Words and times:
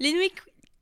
Les 0.00 0.12
nuits 0.12 0.30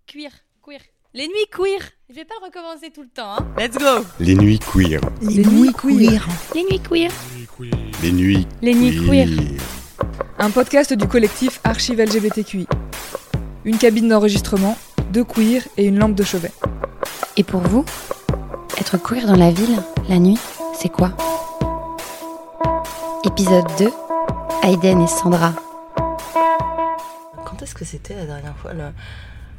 queer. 0.07 0.31
Queer. 0.63 0.81
Les 1.15 1.27
nuits 1.27 1.47
queer. 1.51 1.81
Je 2.11 2.17
vais 2.17 2.27
pas 2.27 2.35
le 2.39 2.49
recommencer 2.49 2.91
tout 2.91 3.01
le 3.01 3.09
temps. 3.09 3.37
Hein. 3.39 3.47
Let's 3.57 3.79
go. 3.79 4.05
Les 4.21 4.35
nuits 4.35 4.59
queer. 4.59 5.01
Les, 5.23 5.43
nuits 5.43 5.73
queer. 5.73 6.29
Les 6.55 6.65
nuits 6.65 6.81
queer. 6.81 7.11
Les 8.03 8.13
nuits 8.13 8.47
Les 8.61 8.75
nuits 8.75 9.07
queer. 9.07 9.29
Un 10.39 10.51
podcast 10.51 10.93
du 10.93 11.09
collectif 11.09 11.61
Archive 11.65 11.99
LGBTQI. 11.99 12.67
Une 13.65 13.79
cabine 13.79 14.09
d'enregistrement, 14.11 14.77
deux 15.13 15.25
queers 15.25 15.63
et 15.79 15.87
une 15.87 15.99
lampe 15.99 16.15
de 16.15 16.23
chevet. 16.23 16.53
Et 17.39 17.43
pour 17.43 17.63
vous, 17.63 17.87
être 18.79 18.99
queer 18.99 19.27
dans 19.27 19.37
la 19.37 19.51
ville, 19.51 19.83
la 20.11 20.19
nuit, 20.19 20.39
c'est 20.75 20.91
quoi? 20.91 21.17
Épisode 23.25 23.65
2. 23.79 23.91
Aiden 24.63 25.01
et 25.01 25.07
Sandra. 25.07 25.55
Que 27.77 27.85
c'était 27.85 28.15
la 28.15 28.25
dernière 28.25 28.57
fois 28.57 28.71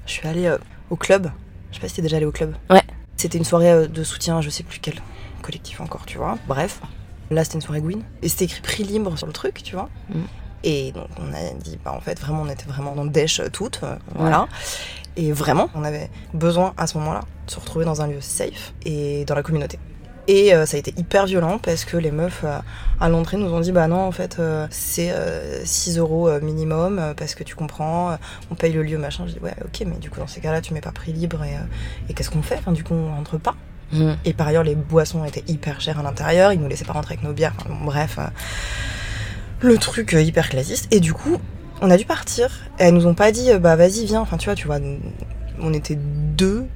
Je 0.08 0.12
suis 0.12 0.28
allée 0.28 0.48
euh, 0.48 0.58
au 0.90 0.96
club. 0.96 1.30
Je 1.70 1.76
sais 1.76 1.82
pas 1.82 1.88
si 1.88 1.94
t'es 1.98 2.02
déjà 2.02 2.18
allée 2.18 2.26
au 2.26 2.32
club. 2.32 2.56
Ouais. 2.72 2.82
C'était 3.16 3.38
une 3.38 3.44
soirée 3.44 3.72
euh, 3.72 3.88
de 3.88 4.04
soutien, 4.04 4.42
je 4.42 4.50
sais 4.50 4.64
plus 4.64 4.80
quel 4.80 4.96
collectif 5.44 5.80
encore, 5.82 6.04
tu 6.08 6.18
vois. 6.18 6.40
Bref. 6.48 6.82
Là, 7.30 7.44
c'était 7.44 7.58
une 7.58 7.62
soirée 7.62 7.82
Gwyn. 7.82 8.00
Et 8.24 8.30
c'était 8.30 8.46
écrit 8.46 8.62
prix 8.62 8.84
libre 8.86 9.16
sur 9.20 9.28
le 9.28 9.34
truc, 9.34 9.62
tu 9.62 9.76
vois. 9.76 9.90
Mm. 10.10 10.22
Et 10.64 10.92
donc, 10.94 11.10
on 11.20 11.32
a 11.32 11.54
dit, 11.62 11.78
bah, 11.86 11.94
en 11.94 12.02
fait, 12.02 12.20
vraiment, 12.20 12.42
on 12.42 12.50
était 12.50 12.66
vraiment 12.66 12.96
dans 12.96 13.04
le 13.04 13.12
dèche 13.12 13.40
euh, 13.40 13.50
toutes. 13.54 13.82
euh, 13.84 13.96
Voilà. 14.16 14.48
Et 15.16 15.32
vraiment, 15.32 15.70
on 15.76 15.84
avait 15.84 16.10
besoin 16.34 16.74
à 16.76 16.88
ce 16.88 16.98
moment-là 16.98 17.22
de 17.46 17.52
se 17.52 17.60
retrouver 17.60 17.86
dans 17.86 18.02
un 18.02 18.08
lieu 18.08 18.22
safe 18.22 18.74
et 18.84 19.26
dans 19.26 19.36
la 19.36 19.44
communauté. 19.44 19.78
Et 20.28 20.54
euh, 20.54 20.66
ça 20.66 20.76
a 20.76 20.80
été 20.80 20.94
hyper 20.98 21.26
violent 21.26 21.58
parce 21.58 21.86
que 21.86 21.96
les 21.96 22.12
meufs 22.12 22.42
euh, 22.44 22.60
à 23.00 23.08
l'entrée 23.08 23.38
nous 23.38 23.54
ont 23.54 23.62
dit 23.62 23.72
bah 23.72 23.88
non 23.88 24.02
en 24.02 24.12
fait 24.12 24.38
euh, 24.40 24.68
c'est 24.70 25.12
euh, 25.12 25.64
6 25.64 25.98
euros 26.00 26.30
minimum 26.42 27.14
parce 27.16 27.34
que 27.34 27.44
tu 27.44 27.56
comprends, 27.56 28.18
on 28.52 28.56
paye 28.56 28.74
le 28.74 28.84
lieu 28.84 28.98
machin. 28.98 29.26
Je 29.26 29.34
dis 29.34 29.40
ouais 29.40 29.56
ok 29.64 29.86
mais 29.88 29.98
du 29.98 30.10
coup 30.10 30.20
dans 30.20 30.28
ces 30.28 30.42
cas-là 30.42 30.60
tu 30.62 30.74
mets 30.74 30.82
pas 30.82 30.92
prix 30.92 31.14
libre 31.14 31.44
et, 31.44 31.56
et 32.10 32.14
qu'est-ce 32.14 32.30
qu'on 32.30 32.42
fait? 32.42 32.58
Enfin, 32.60 32.74
Du 32.74 32.84
coup 32.84 32.94
on 32.94 33.16
rentre 33.16 33.38
pas. 33.38 33.56
Mm. 33.94 34.14
Et 34.26 34.34
par 34.34 34.48
ailleurs 34.48 34.64
les 34.64 34.76
boissons 34.76 35.24
étaient 35.24 35.46
hyper 35.48 35.80
chères 35.80 36.00
à 36.00 36.04
l'intérieur, 36.04 36.52
ils 36.52 36.60
nous 36.60 36.68
laissaient 36.68 36.86
pas 36.86 36.94
rentrer 36.94 37.14
avec 37.14 37.24
nos 37.24 37.34
bières. 37.34 37.54
Enfin, 37.58 37.70
bon, 37.70 37.86
bref, 37.86 38.20
le 39.62 39.78
truc 39.78 40.12
hyper 40.12 40.50
classiste. 40.50 40.94
Et 40.94 41.00
du 41.00 41.14
coup 41.14 41.38
on 41.80 41.90
a 41.90 41.96
dû 41.96 42.06
partir. 42.06 42.50
Et 42.80 42.84
elles 42.84 42.94
nous 42.94 43.08
ont 43.08 43.14
pas 43.16 43.32
dit 43.32 43.50
bah 43.62 43.78
vas-y 43.78 44.06
viens. 44.06 44.20
Enfin 44.20 44.36
tu 44.36 44.46
vois 44.46 44.56
tu 44.56 44.68
vois 44.68 44.80
on 45.60 45.74
était 45.74 45.98
deux 45.98 46.68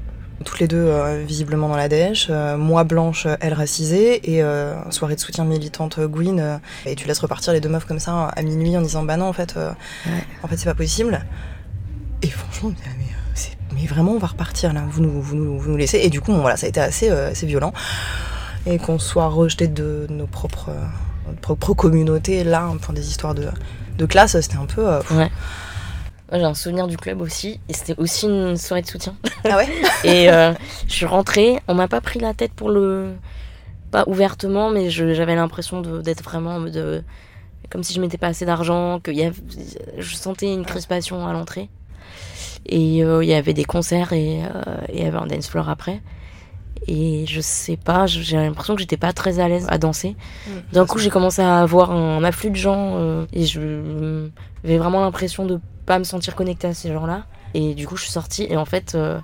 toutes 0.44 0.60
les 0.60 0.68
deux 0.68 0.78
euh, 0.86 1.24
visiblement 1.26 1.70
dans 1.70 1.76
la 1.76 1.88
dèche, 1.90 2.28
euh, 2.30 2.58
moi 2.58 2.84
blanche, 2.84 3.26
euh, 3.26 3.36
elle 3.42 3.54
racisée, 3.54 4.36
et 4.36 4.44
soirée 4.90 5.16
de 5.16 5.20
soutien 5.20 5.46
militante 5.46 6.00
Gwyn, 6.00 6.60
et 6.86 6.96
tu 6.96 7.08
laisses 7.08 7.20
repartir 7.20 7.54
les 7.54 7.60
deux 7.62 7.70
meufs 7.70 7.86
comme 7.86 8.00
ça 8.00 8.28
à 8.28 8.42
minuit 8.42 8.76
en 8.78 8.82
disant 8.82 9.04
bah 9.04 9.18
non 9.18 9.26
en 9.28 9.34
fait, 9.34 9.56
Ouais. 9.56 10.24
en 10.44 10.48
fait 10.48 10.58
c'est 10.58 10.66
pas 10.66 10.74
possible. 10.76 11.24
Et 12.22 12.28
franchement, 12.30 12.70
on 12.70 12.72
dit, 12.72 12.82
Ah, 12.86 12.90
mais, 13.00 13.82
mais 13.82 13.88
vraiment 13.88 14.12
on 14.14 14.18
va 14.20 14.28
repartir 14.28 14.74
là, 14.74 14.84
vous 14.90 15.02
nous, 15.02 15.22
vous 15.22 15.36
nous, 15.36 15.58
vous 15.60 15.70
nous 15.72 15.78
laissez, 15.78 15.98
et 16.00 16.10
du 16.10 16.22
coup 16.22 16.32
bon, 16.32 16.40
voilà 16.42 16.58
ça 16.58 16.66
a 16.66 16.70
été 16.70 16.80
assez, 16.80 17.10
assez 17.10 17.46
violent, 17.48 17.74
et 18.66 18.78
qu'on 18.78 19.00
soit 19.00 19.28
rejeté 19.28 19.68
de 19.68 20.08
nos 20.10 20.28
propres, 20.28 20.70
notre 21.28 21.40
propre 21.40 21.74
communauté 21.74 22.44
là 22.44 22.70
pour 22.82 22.94
des 22.94 23.08
histoires 23.10 23.34
de, 23.36 23.48
de 23.98 24.06
classe, 24.06 24.40
c'était 24.40 24.58
un 24.58 24.66
peu... 24.66 24.84
pff. 25.00 25.12
Ouais. 25.12 25.32
Moi, 26.32 26.40
j'ai 26.40 26.46
un 26.46 26.54
souvenir 26.54 26.88
du 26.88 26.96
club 26.98 27.22
aussi, 27.22 27.60
et 27.68 27.74
c'était 27.74 27.96
aussi 28.00 28.26
une 28.26 28.56
soirée 28.58 28.82
de 28.82 28.88
soutien. 28.88 29.16
Ah 29.44 29.58
ouais 29.58 29.68
et 30.06 30.30
euh, 30.30 30.54
je 30.88 30.94
suis 30.94 31.06
rentrée, 31.06 31.60
on 31.68 31.74
m'a 31.76 31.88
pas 31.90 32.02
pris 32.02 32.20
la 32.20 32.34
tête 32.34 32.54
pour 32.54 32.70
le. 32.70 33.14
Pas 33.92 34.06
ouvertement, 34.08 34.70
mais 34.70 34.90
j'avais 34.90 35.36
l'impression 35.36 35.82
d'être 35.82 36.24
vraiment 36.24 36.56
en 36.56 36.60
mode. 36.62 36.78
euh, 36.78 37.02
Comme 37.70 37.84
si 37.84 37.94
je 37.94 38.00
mettais 38.00 38.18
pas 38.18 38.28
assez 38.28 38.46
d'argent, 38.46 39.00
que 39.04 39.12
y 39.12 39.24
avait- 39.24 39.36
je 39.98 40.16
sentais 40.16 40.54
une 40.54 40.66
crispation 40.66 41.28
à 41.28 41.34
l'entrée. 41.34 41.68
Et 42.66 43.04
euh, 43.04 43.24
il 43.24 43.30
y 43.30 43.34
avait 43.34 43.54
des 43.54 43.66
concerts 43.66 44.14
et 44.14 44.42
euh, 44.44 44.62
il 44.94 45.02
y 45.02 45.06
avait 45.06 45.18
un 45.18 45.26
dance 45.26 45.50
floor 45.50 45.68
après. 45.68 46.02
Et 46.88 47.26
je 47.28 47.42
sais 47.42 47.76
pas, 47.78 48.08
j'ai 48.08 48.38
l'impression 48.38 48.76
que 48.76 48.82
j'étais 48.82 48.98
pas 48.98 49.14
très 49.14 49.40
à 49.40 49.48
l'aise 49.48 49.68
à 49.70 49.78
danser. 49.78 50.16
D'un 50.74 50.86
coup, 50.86 50.98
j'ai 50.98 51.10
commencé 51.10 51.42
à 51.42 51.60
avoir 51.60 51.92
un 51.92 52.24
afflux 52.24 52.50
de 52.50 52.56
gens 52.56 52.94
euh, 52.96 53.26
et 53.34 53.46
je 53.46 54.28
j'avais 54.64 54.78
vraiment 54.78 55.02
l'impression 55.02 55.46
de 55.46 55.60
pas 55.86 56.00
me 56.00 56.04
sentir 56.04 56.36
connectée 56.36 56.68
à 56.68 56.74
ces 56.74 56.92
gens-là. 56.94 57.24
Et 57.54 57.74
du 57.74 57.88
coup, 57.88 57.98
je 57.98 58.04
suis 58.04 58.12
sortie 58.12 58.46
et 58.50 58.56
en 58.58 58.66
fait, 58.66 58.94
euh, 58.96 59.20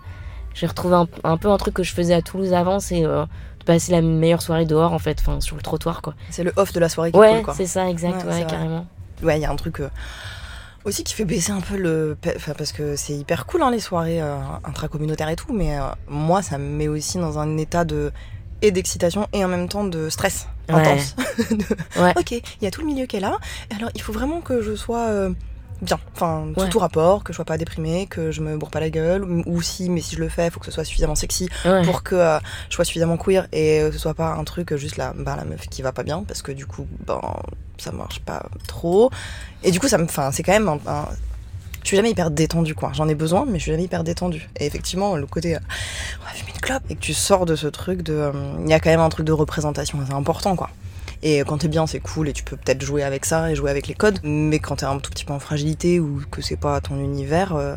j'ai 0.53 0.68
retrouvé 0.68 0.95
un, 0.95 1.07
un 1.23 1.38
peu 1.38 1.50
un 1.50 1.57
truc 1.57 1.73
que 1.75 1.84
je 1.84 1.94
faisais 1.94 2.13
à 2.13 2.22
Toulouse 2.22 2.53
avant, 2.53 2.79
c'est 2.79 3.06
euh, 3.06 3.23
de 3.59 3.63
passer 3.66 3.91
la 3.91 4.01
meilleure 4.01 4.41
soirée 4.41 4.66
dehors 4.66 4.91
en 4.94 5.00
fait, 5.00 5.18
enfin 5.22 5.40
sur 5.40 5.56
le 5.56 5.62
trottoir 5.62 6.01
quoi. 6.01 6.13
C'est 6.29 6.44
le 6.44 6.51
off 6.57 6.73
de 6.73 6.79
la 6.79 6.90
soirée 6.90 7.12
qui 7.12 7.18
Ouais, 7.18 7.41
c'est 7.56 7.66
ça, 7.68 7.88
exact, 7.90 8.18
Ouais, 8.25 8.31
vrai. 8.31 8.45
carrément. 8.47 8.85
Ouais, 9.23 9.38
il 9.40 9.41
y 9.41 9.45
a 9.45 9.51
un 9.51 9.56
truc 9.56 9.79
euh, 9.79 9.90
aussi 10.84 11.03
qui 11.03 11.13
fait 11.13 11.25
baisser 11.25 11.51
un 11.51 11.62
peu 11.62 11.78
le. 11.78 12.18
Enfin, 12.35 12.53
parce 12.57 12.72
que 12.72 12.95
c'est 12.95 13.13
hyper 13.13 13.45
cool, 13.45 13.62
hein, 13.63 13.72
les 13.72 13.79
soirées 13.79 14.22
intracommunautaires 14.63 15.29
et 15.29 15.35
tout, 15.35 15.53
mais 15.53 15.78
moi, 16.07 16.41
ça 16.41 16.57
me 16.57 16.68
met 16.68 16.88
aussi 16.88 17.18
dans 17.18 17.39
un 17.39 17.57
état 17.57 17.84
de. 17.85 18.12
et 18.62 18.72
d'excitation 18.72 19.28
et 19.34 19.44
en 19.45 19.47
même 19.47 19.68
temps 19.69 19.84
de 19.85 20.09
stress 20.09 20.47
Ouais. 20.69 20.75
intense. 20.75 21.16
De, 21.50 22.01
Ouais. 22.01 22.13
Ok, 22.18 22.31
il 22.31 22.41
y 22.62 22.68
a 22.68 22.72
tout 22.72 22.81
le 22.81 22.88
milieu 22.88 23.06
qui 23.06 23.16
est 23.16 23.22
là, 23.22 23.38
alors 23.75 23.89
il 23.95 24.01
faut 24.01 24.12
vraiment 24.12 24.41
que 24.41 24.62
je 24.62 24.75
sois. 24.75 25.29
Bien, 25.82 26.00
enfin, 26.16 26.48
sous 26.58 26.68
tout 26.70 26.80
rapport, 26.80 27.24
que 27.24 27.32
je 27.32 27.36
sois 27.36 27.46
pas 27.46 27.58
déprimée, 27.58 28.08
que 28.08 28.32
je 28.32 28.42
me 28.42 28.58
bourre 28.58 28.72
pas 28.72 28.80
la 28.80 28.90
gueule, 28.90 29.24
ou 29.46 29.62
si, 29.62 29.90
mais 29.92 30.02
si 30.02 30.16
je 30.16 30.20
le 30.22 30.28
fais, 30.30 30.46
il 30.48 30.52
faut 30.52 30.60
que 30.60 30.66
ce 30.66 30.72
soit 30.72 30.84
suffisamment 30.84 31.14
sexy 31.16 31.48
Ouais. 31.66 31.84
pour 31.84 32.02
que 32.02 32.16
euh, 32.16 32.40
je 32.70 32.76
sois 32.76 32.84
suffisamment 32.86 33.16
queer 33.18 33.48
et 33.52 33.82
que 33.86 33.92
ce 33.92 34.00
soit 34.00 34.16
pas 34.16 34.34
un 34.34 34.44
truc 34.44 34.72
euh, 34.74 34.78
juste 34.78 34.98
la, 34.98 35.14
bah, 35.14 35.36
la 35.38 35.46
meuf 35.46 35.68
qui 35.70 35.84
va 35.84 35.92
pas 35.92 36.02
bien 36.04 36.24
parce 36.28 36.42
que 36.42 36.52
du 36.52 36.66
coup 36.66 36.88
ben 37.06 37.22
ça 37.78 37.92
marche 37.92 38.20
pas 38.22 38.44
trop. 38.68 39.12
Et 39.64 39.70
du 39.72 39.80
coup 39.80 39.88
ça 39.88 40.00
me 40.00 40.06
enfin 40.06 40.32
c'est 40.32 40.42
quand 40.42 40.52
même 40.54 40.68
un, 40.68 40.80
un- 40.88 41.08
je 41.84 41.88
suis 41.90 41.96
jamais 41.98 42.10
hyper 42.10 42.32
détendue 42.32 42.74
quoi. 42.74 42.92
J'en 42.96 43.08
ai 43.08 43.14
besoin 43.16 43.46
mais 43.48 43.60
je 43.60 43.64
suis 43.64 43.72
jamais 43.72 43.84
hyper 43.84 44.04
détendue. 44.04 44.50
Et 44.60 44.66
effectivement 44.66 45.16
le 45.16 45.28
côté 45.28 45.56
euh, 45.56 45.60
on 46.22 46.26
va 46.26 46.32
fumer 46.32 46.52
une 46.56 46.60
clope 46.62 46.84
et 46.90 46.96
que 46.96 47.00
tu 47.02 47.14
sors 47.14 47.46
de 47.46 47.56
ce 47.56 47.68
truc 47.68 48.02
de 48.02 48.14
euh, 48.14 48.32
il 48.64 48.70
y 48.70 48.74
a 48.74 48.80
quand 48.80 48.90
même 48.90 49.00
un 49.00 49.10
truc 49.10 49.28
de 49.28 49.32
représentation 49.32 50.02
assez 50.02 50.12
important 50.14 50.56
quoi 50.56 50.72
et 51.24 51.40
quand 51.46 51.58
t'es 51.60 51.68
bien, 51.68 51.88
c'est 51.88 52.00
cool 52.00 52.30
et 52.30 52.34
tu 52.34 52.44
peux 52.44 52.56
peut-être 52.58 52.82
jouer 52.84 53.04
avec 53.04 53.26
ça 53.26 53.52
et 53.52 53.56
jouer 53.56 53.72
avec 53.72 53.88
les 53.88 53.94
codes. 53.94 54.20
Mais 54.24 54.60
quand 54.60 54.78
t'es 54.78 54.86
un 54.86 55.00
tout 55.00 55.10
petit 55.12 55.26
peu 55.26 55.34
en 55.34 55.40
fragilité 55.40 56.00
ou 56.00 56.22
que 56.30 56.42
c'est 56.42 56.58
pas 56.58 56.80
ton 56.82 56.96
univers, 57.00 57.56
euh, 57.56 57.76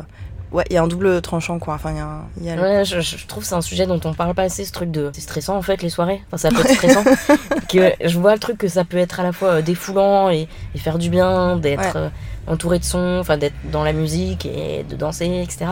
ouais, 0.51 0.63
il 0.69 0.73
y 0.73 0.77
a 0.77 0.83
un 0.83 0.87
double 0.87 1.21
tranchant 1.21 1.57
quoi. 1.59 1.73
Enfin, 1.73 1.91
il 1.91 2.45
y 2.45 2.49
a, 2.49 2.55
y 2.55 2.59
Ouais, 2.59 2.85
je, 2.85 2.99
je 3.01 3.25
trouve 3.27 3.43
que 3.43 3.49
c'est 3.49 3.55
un 3.55 3.61
sujet 3.61 3.87
dont 3.87 3.99
on 4.03 4.13
parle 4.13 4.33
pas 4.35 4.43
assez, 4.43 4.63
ce 4.65 4.71
truc 4.71 4.91
de. 4.91 5.09
C'est 5.13 5.21
stressant 5.21 5.57
en 5.57 5.61
fait, 5.61 5.81
les 5.81 5.89
soirées. 5.89 6.21
Enfin, 6.27 6.37
ça 6.37 6.49
peut 6.49 6.61
être 6.61 6.75
stressant. 6.75 7.03
que 7.69 7.91
je 8.03 8.19
vois 8.19 8.33
le 8.33 8.39
truc 8.39 8.57
que 8.57 8.67
ça 8.67 8.83
peut 8.83 8.97
être 8.97 9.19
à 9.19 9.23
la 9.23 9.31
fois 9.31 9.49
euh, 9.49 9.61
défoulant 9.61 10.29
et, 10.29 10.47
et 10.75 10.77
faire 10.77 10.97
du 10.99 11.09
bien, 11.09 11.57
d'être 11.57 11.79
Ouais. 11.81 11.91
euh, 11.95 12.09
entouré 12.47 12.79
de 12.79 12.83
sons, 12.83 13.17
enfin 13.19 13.37
d'être 13.37 13.53
dans 13.71 13.83
la 13.83 13.93
musique 13.93 14.45
et 14.45 14.83
de 14.89 14.95
danser, 14.95 15.41
etc. 15.43 15.65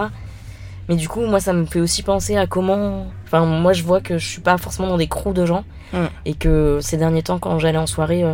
Mais 0.89 0.95
du 0.95 1.07
coup, 1.07 1.21
moi, 1.21 1.39
ça 1.39 1.53
me 1.53 1.65
fait 1.65 1.79
aussi 1.79 2.03
penser 2.03 2.35
à 2.35 2.47
comment. 2.47 3.05
Enfin, 3.25 3.45
moi, 3.45 3.71
je 3.73 3.83
vois 3.83 4.01
que 4.01 4.17
je 4.17 4.27
suis 4.27 4.41
pas 4.41 4.57
forcément 4.57 4.87
dans 4.89 4.97
des 4.97 5.07
crews 5.07 5.33
de 5.33 5.45
gens. 5.45 5.63
Mm. 5.93 5.97
Et 6.25 6.33
que 6.33 6.79
ces 6.81 6.97
derniers 6.97 7.23
temps, 7.23 7.39
quand 7.39 7.57
j'allais 7.59 7.77
en 7.77 7.87
soirée, 7.87 8.23
euh, 8.23 8.33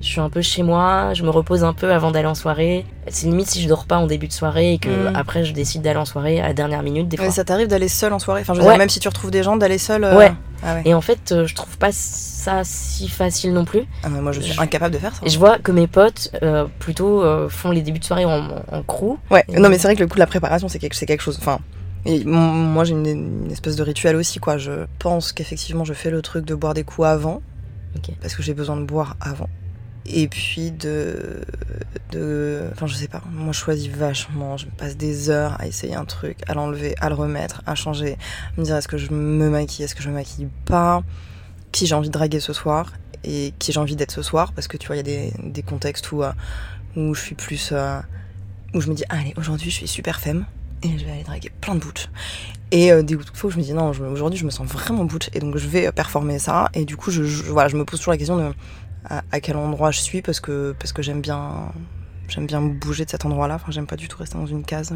je 0.00 0.06
suis 0.06 0.20
un 0.20 0.30
peu 0.30 0.40
chez 0.40 0.62
moi, 0.62 1.12
je 1.12 1.22
me 1.22 1.28
repose 1.30 1.62
un 1.62 1.74
peu 1.74 1.92
avant 1.92 2.10
d'aller 2.10 2.26
en 2.26 2.34
soirée. 2.34 2.86
C'est 3.08 3.26
limite 3.26 3.48
si 3.48 3.60
je 3.62 3.68
dors 3.68 3.84
pas 3.84 3.98
en 3.98 4.06
début 4.06 4.28
de 4.28 4.32
soirée 4.32 4.72
et 4.72 4.78
que 4.78 4.88
Mm. 5.10 5.12
après 5.14 5.44
je 5.44 5.52
décide 5.52 5.82
d'aller 5.82 5.98
en 5.98 6.06
soirée 6.06 6.40
à 6.40 6.48
la 6.48 6.54
dernière 6.54 6.82
minute 6.82 7.06
des 7.06 7.18
fois. 7.18 7.26
Ouais, 7.26 7.32
ça 7.32 7.44
t'arrive 7.44 7.68
d'aller 7.68 7.88
seul 7.88 8.12
en 8.14 8.18
soirée? 8.18 8.40
Enfin, 8.40 8.54
je 8.54 8.60
veux 8.60 8.64
Ouais. 8.66 8.72
dire, 8.72 8.78
même 8.78 8.88
si 8.88 8.98
tu 8.98 9.08
retrouves 9.08 9.30
des 9.30 9.42
gens, 9.42 9.56
d'aller 9.58 9.76
seul. 9.78 10.04
euh, 10.04 10.16
Ouais. 10.16 10.32
Ah 10.62 10.74
ouais. 10.76 10.82
Et 10.86 10.94
en 10.94 11.00
fait, 11.02 11.32
euh, 11.32 11.46
je 11.46 11.54
trouve 11.54 11.76
pas 11.76 11.90
ça 11.92 12.62
si 12.64 13.08
facile 13.08 13.52
non 13.52 13.66
plus. 13.66 13.82
Ah, 14.02 14.08
mais 14.10 14.20
moi, 14.22 14.32
je 14.32 14.40
suis 14.40 14.54
Je- 14.54 14.60
incapable 14.60 14.94
de 14.94 14.98
faire 14.98 15.14
ça. 15.14 15.20
Et 15.24 15.28
je 15.28 15.38
vois 15.38 15.58
que 15.58 15.70
mes 15.72 15.86
potes, 15.86 16.30
euh, 16.42 16.64
plutôt, 16.78 17.22
euh, 17.22 17.48
font 17.50 17.70
les 17.70 17.82
débuts 17.82 17.98
de 17.98 18.04
soirée 18.04 18.24
en, 18.24 18.48
en 18.72 18.82
crew. 18.82 19.16
Ouais. 19.30 19.44
Et- 19.48 19.58
Non, 19.58 19.68
mais 19.68 19.76
c'est 19.76 19.88
vrai 19.88 19.96
que 19.96 20.00
le 20.00 20.06
coup 20.06 20.14
de 20.16 20.20
la 20.20 20.26
préparation, 20.26 20.68
c'est 20.68 20.78
quelque, 20.78 20.94
c'est 20.96 21.06
quelque 21.06 21.22
chose. 21.22 21.36
Enfin. 21.40 21.58
Et 22.06 22.24
moi, 22.24 22.84
j'ai 22.84 22.92
une, 22.92 23.06
une 23.06 23.50
espèce 23.50 23.76
de 23.76 23.82
rituel 23.82 24.16
aussi, 24.16 24.38
quoi. 24.38 24.58
Je 24.58 24.86
pense 24.98 25.32
qu'effectivement, 25.32 25.84
je 25.84 25.92
fais 25.92 26.10
le 26.10 26.22
truc 26.22 26.44
de 26.46 26.54
boire 26.54 26.74
des 26.74 26.84
coups 26.84 27.06
avant, 27.06 27.42
parce 28.20 28.34
que 28.34 28.42
j'ai 28.42 28.54
besoin 28.54 28.76
de 28.76 28.84
boire 28.84 29.16
avant. 29.20 29.48
Et 30.06 30.28
puis 30.28 30.70
de, 30.70 31.42
de, 32.10 32.62
enfin, 32.72 32.86
je 32.86 32.94
sais 32.94 33.08
pas. 33.08 33.22
Moi, 33.30 33.52
je 33.52 33.58
choisis 33.58 33.88
vachement. 33.88 34.56
Je 34.56 34.66
passe 34.66 34.96
des 34.96 35.28
heures 35.28 35.60
à 35.60 35.66
essayer 35.66 35.94
un 35.94 36.06
truc, 36.06 36.38
à 36.48 36.54
l'enlever, 36.54 36.94
à 37.00 37.10
le 37.10 37.14
remettre, 37.14 37.62
à 37.66 37.74
changer, 37.74 38.16
à 38.56 38.60
me 38.60 38.64
dire 38.64 38.76
est-ce 38.76 38.88
que 38.88 38.98
je 38.98 39.12
me 39.12 39.50
maquille, 39.50 39.84
est-ce 39.84 39.94
que 39.94 40.02
je 40.02 40.08
me 40.08 40.14
maquille 40.14 40.48
pas, 40.64 41.02
qui 41.70 41.86
j'ai 41.86 41.94
envie 41.94 42.08
de 42.08 42.14
draguer 42.14 42.40
ce 42.40 42.52
soir 42.52 42.92
et 43.24 43.52
qui 43.58 43.72
j'ai 43.72 43.78
envie 43.78 43.96
d'être 43.96 44.12
ce 44.12 44.22
soir, 44.22 44.54
parce 44.54 44.66
que 44.66 44.78
tu 44.78 44.86
vois, 44.86 44.96
il 44.96 45.00
y 45.00 45.00
a 45.00 45.02
des, 45.02 45.32
des 45.44 45.62
contextes 45.62 46.10
où, 46.10 46.22
euh, 46.22 46.32
où 46.96 47.14
je 47.14 47.20
suis 47.20 47.34
plus, 47.34 47.68
euh, 47.72 48.00
où 48.72 48.80
je 48.80 48.88
me 48.88 48.94
dis 48.94 49.04
allez, 49.10 49.34
aujourd'hui, 49.36 49.70
je 49.70 49.76
suis 49.76 49.88
super 49.88 50.20
femme 50.20 50.46
et 50.82 50.98
je 50.98 51.04
vais 51.04 51.12
aller 51.12 51.24
draguer 51.24 51.50
plein 51.60 51.74
de 51.74 51.80
butch. 51.80 52.08
Et 52.72 52.92
euh, 52.92 53.02
des 53.02 53.18
fois 53.34 53.50
je 53.50 53.56
me 53.56 53.62
dis 53.62 53.72
non, 53.72 53.90
aujourd'hui 53.90 54.38
je 54.38 54.44
me 54.44 54.50
sens 54.50 54.66
vraiment 54.66 55.04
butch 55.04 55.28
et 55.32 55.40
donc 55.40 55.56
je 55.56 55.66
vais 55.66 55.88
euh, 55.88 55.92
performer 55.92 56.38
ça. 56.38 56.68
Et 56.74 56.84
du 56.84 56.96
coup, 56.96 57.10
je, 57.10 57.22
voilà, 57.50 57.68
je 57.68 57.76
me 57.76 57.84
pose 57.84 57.98
toujours 57.98 58.12
la 58.12 58.18
question 58.18 58.36
de 58.36 58.52
à, 59.08 59.40
quel 59.40 59.56
endroit 59.56 59.90
je 59.90 60.00
suis 60.00 60.22
parce 60.22 60.40
que, 60.40 60.74
parce 60.78 60.92
que 60.92 61.02
j'aime 61.02 61.20
bien, 61.20 61.72
j'aime 62.28 62.46
bien 62.46 62.60
bouger 62.60 63.04
de 63.04 63.10
cet 63.10 63.24
endroit-là. 63.24 63.56
Enfin, 63.56 63.70
j'aime 63.72 63.86
pas 63.86 63.96
du 63.96 64.08
tout 64.08 64.18
rester 64.18 64.36
dans 64.36 64.46
une 64.46 64.64
case. 64.64 64.94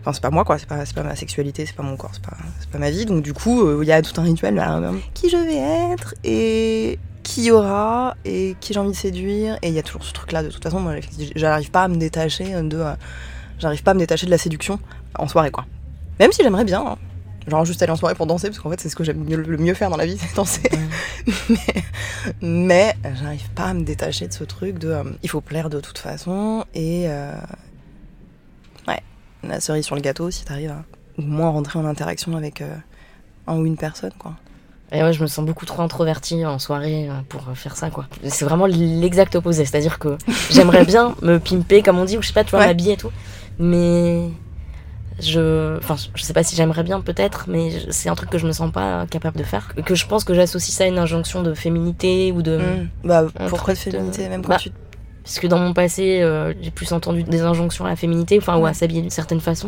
Enfin, 0.00 0.12
c'est 0.12 0.22
pas 0.22 0.30
moi 0.30 0.44
quoi, 0.44 0.58
c'est 0.58 0.68
pas, 0.68 0.84
pas 0.94 1.02
ma 1.02 1.16
sexualité, 1.16 1.66
c'est 1.66 1.74
pas 1.74 1.82
mon 1.82 1.96
corps, 1.96 2.12
c'est 2.12 2.22
pas, 2.22 2.36
pas 2.70 2.78
ma 2.78 2.90
vie. 2.90 3.04
Donc, 3.04 3.22
du 3.22 3.32
coup, 3.32 3.66
euh, 3.66 3.80
il 3.82 3.88
y 3.88 3.92
a 3.92 4.00
tout 4.00 4.18
un 4.20 4.24
rituel 4.24 4.54
là, 4.54 4.80
qui 5.14 5.28
je 5.28 5.36
vais 5.36 5.92
être 5.92 6.14
et 6.22 6.98
qui 7.24 7.46
y 7.46 7.50
aura 7.50 8.16
et 8.24 8.54
qui 8.60 8.72
j'ai 8.72 8.78
envie 8.78 8.92
de 8.92 8.96
séduire. 8.96 9.58
Et 9.62 9.68
il 9.68 9.74
y 9.74 9.78
a 9.80 9.82
toujours 9.82 10.04
ce 10.04 10.12
truc 10.12 10.30
là, 10.30 10.44
de 10.44 10.48
toute 10.48 10.62
façon, 10.62 10.78
moi 10.78 10.94
j'arrive 11.34 11.70
pas 11.72 11.84
à 11.84 11.88
me 11.88 11.96
détacher 11.96 12.62
de. 12.62 12.76
euh, 12.78 12.94
J'arrive 13.58 13.82
pas 13.82 13.92
à 13.92 13.94
me 13.94 13.98
détacher 14.00 14.26
de 14.26 14.30
la 14.30 14.38
séduction 14.38 14.78
en 15.18 15.28
soirée, 15.28 15.50
quoi. 15.50 15.64
Même 16.20 16.32
si 16.32 16.42
j'aimerais 16.42 16.64
bien, 16.64 16.84
hein. 16.86 16.96
genre 17.48 17.64
juste 17.64 17.82
aller 17.82 17.92
en 17.92 17.96
soirée 17.96 18.14
pour 18.14 18.26
danser, 18.26 18.48
parce 18.48 18.58
qu'en 18.58 18.70
fait, 18.70 18.80
c'est 18.80 18.88
ce 18.88 18.96
que 18.96 19.04
j'aime 19.04 19.24
le 19.28 19.56
mieux 19.58 19.74
faire 19.74 19.90
dans 19.90 19.96
la 19.96 20.06
vie, 20.06 20.18
c'est 20.20 20.34
danser. 20.36 20.62
mais 21.48 21.58
mais 22.40 22.96
j'arrive 23.14 23.48
pas 23.50 23.64
à 23.64 23.74
me 23.74 23.82
détacher 23.82 24.26
de 24.28 24.32
ce 24.32 24.44
truc 24.44 24.78
de. 24.78 24.88
euh, 24.88 25.04
il 25.22 25.30
faut 25.30 25.40
plaire 25.40 25.70
de 25.70 25.80
toute 25.80 25.98
façon, 25.98 26.64
et. 26.74 27.04
euh, 27.08 27.32
ouais, 28.88 29.00
la 29.42 29.60
cerise 29.60 29.84
sur 29.84 29.94
le 29.94 30.00
gâteau, 30.00 30.30
si 30.30 30.44
t'arrives 30.44 30.70
à 30.70 30.84
au 31.18 31.22
moins 31.22 31.48
rentrer 31.50 31.78
en 31.78 31.86
interaction 31.86 32.36
avec 32.36 32.60
euh, 32.60 32.74
un 33.46 33.56
ou 33.56 33.64
une 33.66 33.76
personne, 33.78 34.12
quoi. 34.18 34.34
Et 34.92 35.02
ouais, 35.02 35.12
je 35.12 35.20
me 35.22 35.26
sens 35.26 35.44
beaucoup 35.44 35.66
trop 35.66 35.82
introvertie 35.82 36.44
en 36.46 36.58
soirée 36.60 37.08
euh, 37.08 37.14
pour 37.28 37.48
euh, 37.48 37.54
faire 37.54 37.74
ça, 37.76 37.90
quoi. 37.90 38.06
C'est 38.28 38.44
vraiment 38.44 38.66
l'exact 38.66 39.34
opposé. 39.34 39.64
C'est-à-dire 39.64 39.98
que 39.98 40.16
j'aimerais 40.50 40.84
bien 40.86 41.14
me 41.22 41.38
pimper, 41.40 41.82
comme 41.82 41.98
on 41.98 42.04
dit, 42.04 42.16
ou 42.18 42.22
je 42.22 42.28
sais 42.28 42.32
pas, 42.34 42.44
tu 42.44 42.50
vois, 42.50 42.60
Ouais. 42.60 42.66
m'habiller 42.66 42.92
et 42.92 42.96
tout. 42.96 43.10
Mais 43.58 44.28
je. 45.20 45.78
Enfin, 45.78 45.96
je 46.14 46.22
sais 46.22 46.32
pas 46.32 46.42
si 46.42 46.56
j'aimerais 46.56 46.82
bien, 46.82 47.00
peut-être, 47.00 47.46
mais 47.48 47.70
c'est 47.90 48.08
un 48.08 48.14
truc 48.14 48.30
que 48.30 48.38
je 48.38 48.46
me 48.46 48.52
sens 48.52 48.70
pas 48.70 49.06
capable 49.06 49.38
de 49.38 49.44
faire. 49.44 49.74
Que 49.84 49.94
je 49.94 50.06
pense 50.06 50.24
que 50.24 50.34
j'associe 50.34 50.74
ça 50.76 50.84
à 50.84 50.86
une 50.86 50.98
injonction 50.98 51.42
de 51.42 51.54
féminité 51.54 52.32
ou 52.32 52.42
de. 52.42 52.58
Mm. 52.58 52.88
Bah, 53.04 53.24
pourquoi 53.48 53.74
de 53.74 53.78
truc 53.78 53.92
de- 53.92 53.98
féminité, 53.98 54.28
même 54.28 54.42
quand 54.42 54.50
Bah, 54.50 54.58
tu. 54.58 54.70
Parce 55.24 55.40
que 55.40 55.46
dans 55.48 55.58
mon 55.58 55.72
passé, 55.72 56.20
euh, 56.22 56.54
j'ai 56.60 56.70
plus 56.70 56.92
entendu 56.92 57.24
des 57.24 57.40
injonctions 57.40 57.84
à 57.84 57.88
la 57.88 57.96
féminité, 57.96 58.38
enfin, 58.38 58.56
ou 58.58 58.66
à 58.66 58.74
s'habiller 58.74 59.00
d'une 59.00 59.10
certaine 59.10 59.40
façon. 59.40 59.66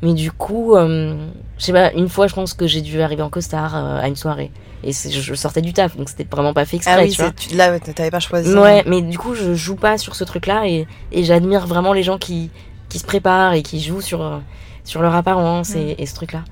Mais 0.00 0.14
du 0.14 0.32
coup, 0.32 0.74
euh, 0.74 1.26
je 1.58 1.64
sais 1.64 1.72
pas, 1.72 1.92
une 1.92 2.08
fois, 2.08 2.28
je 2.28 2.34
pense 2.34 2.54
que 2.54 2.66
j'ai 2.66 2.80
dû 2.80 3.02
arriver 3.02 3.22
en 3.22 3.28
costard 3.28 3.76
euh, 3.76 4.00
à 4.00 4.08
une 4.08 4.16
soirée. 4.16 4.50
Et 4.82 4.92
je, 4.92 5.34
sortais 5.34 5.60
du 5.60 5.74
taf, 5.74 5.94
donc 5.98 6.08
c'était 6.08 6.24
vraiment 6.24 6.54
pas 6.54 6.64
fait 6.64 6.76
exprès, 6.76 6.96
Ah 6.98 7.02
oui, 7.02 7.10
tu 7.10 7.20
vois. 7.20 7.32
tu- 7.32 7.54
là, 7.54 7.78
t'avais 7.78 8.10
pas 8.10 8.20
choisi. 8.20 8.54
Ouais, 8.54 8.82
mais 8.86 9.02
du 9.02 9.18
coup, 9.18 9.34
je 9.34 9.52
joue 9.54 9.76
pas 9.76 9.98
sur 9.98 10.14
ce 10.14 10.24
truc-là 10.24 10.66
et, 10.66 10.86
et 11.12 11.24
j'admire 11.24 11.66
vraiment 11.66 11.92
les 11.92 12.02
gens 12.02 12.16
qui, 12.16 12.48
qui 12.90 12.98
se 12.98 13.06
préparent 13.06 13.54
et 13.54 13.62
qui 13.62 13.80
jouent 13.80 14.02
sur, 14.02 14.20
euh, 14.20 14.38
sur 14.84 15.00
leur 15.00 15.14
apparence 15.14 15.74
et, 15.74 15.94
et 15.98 16.04
ce 16.04 16.14
truc-là. 16.14 16.44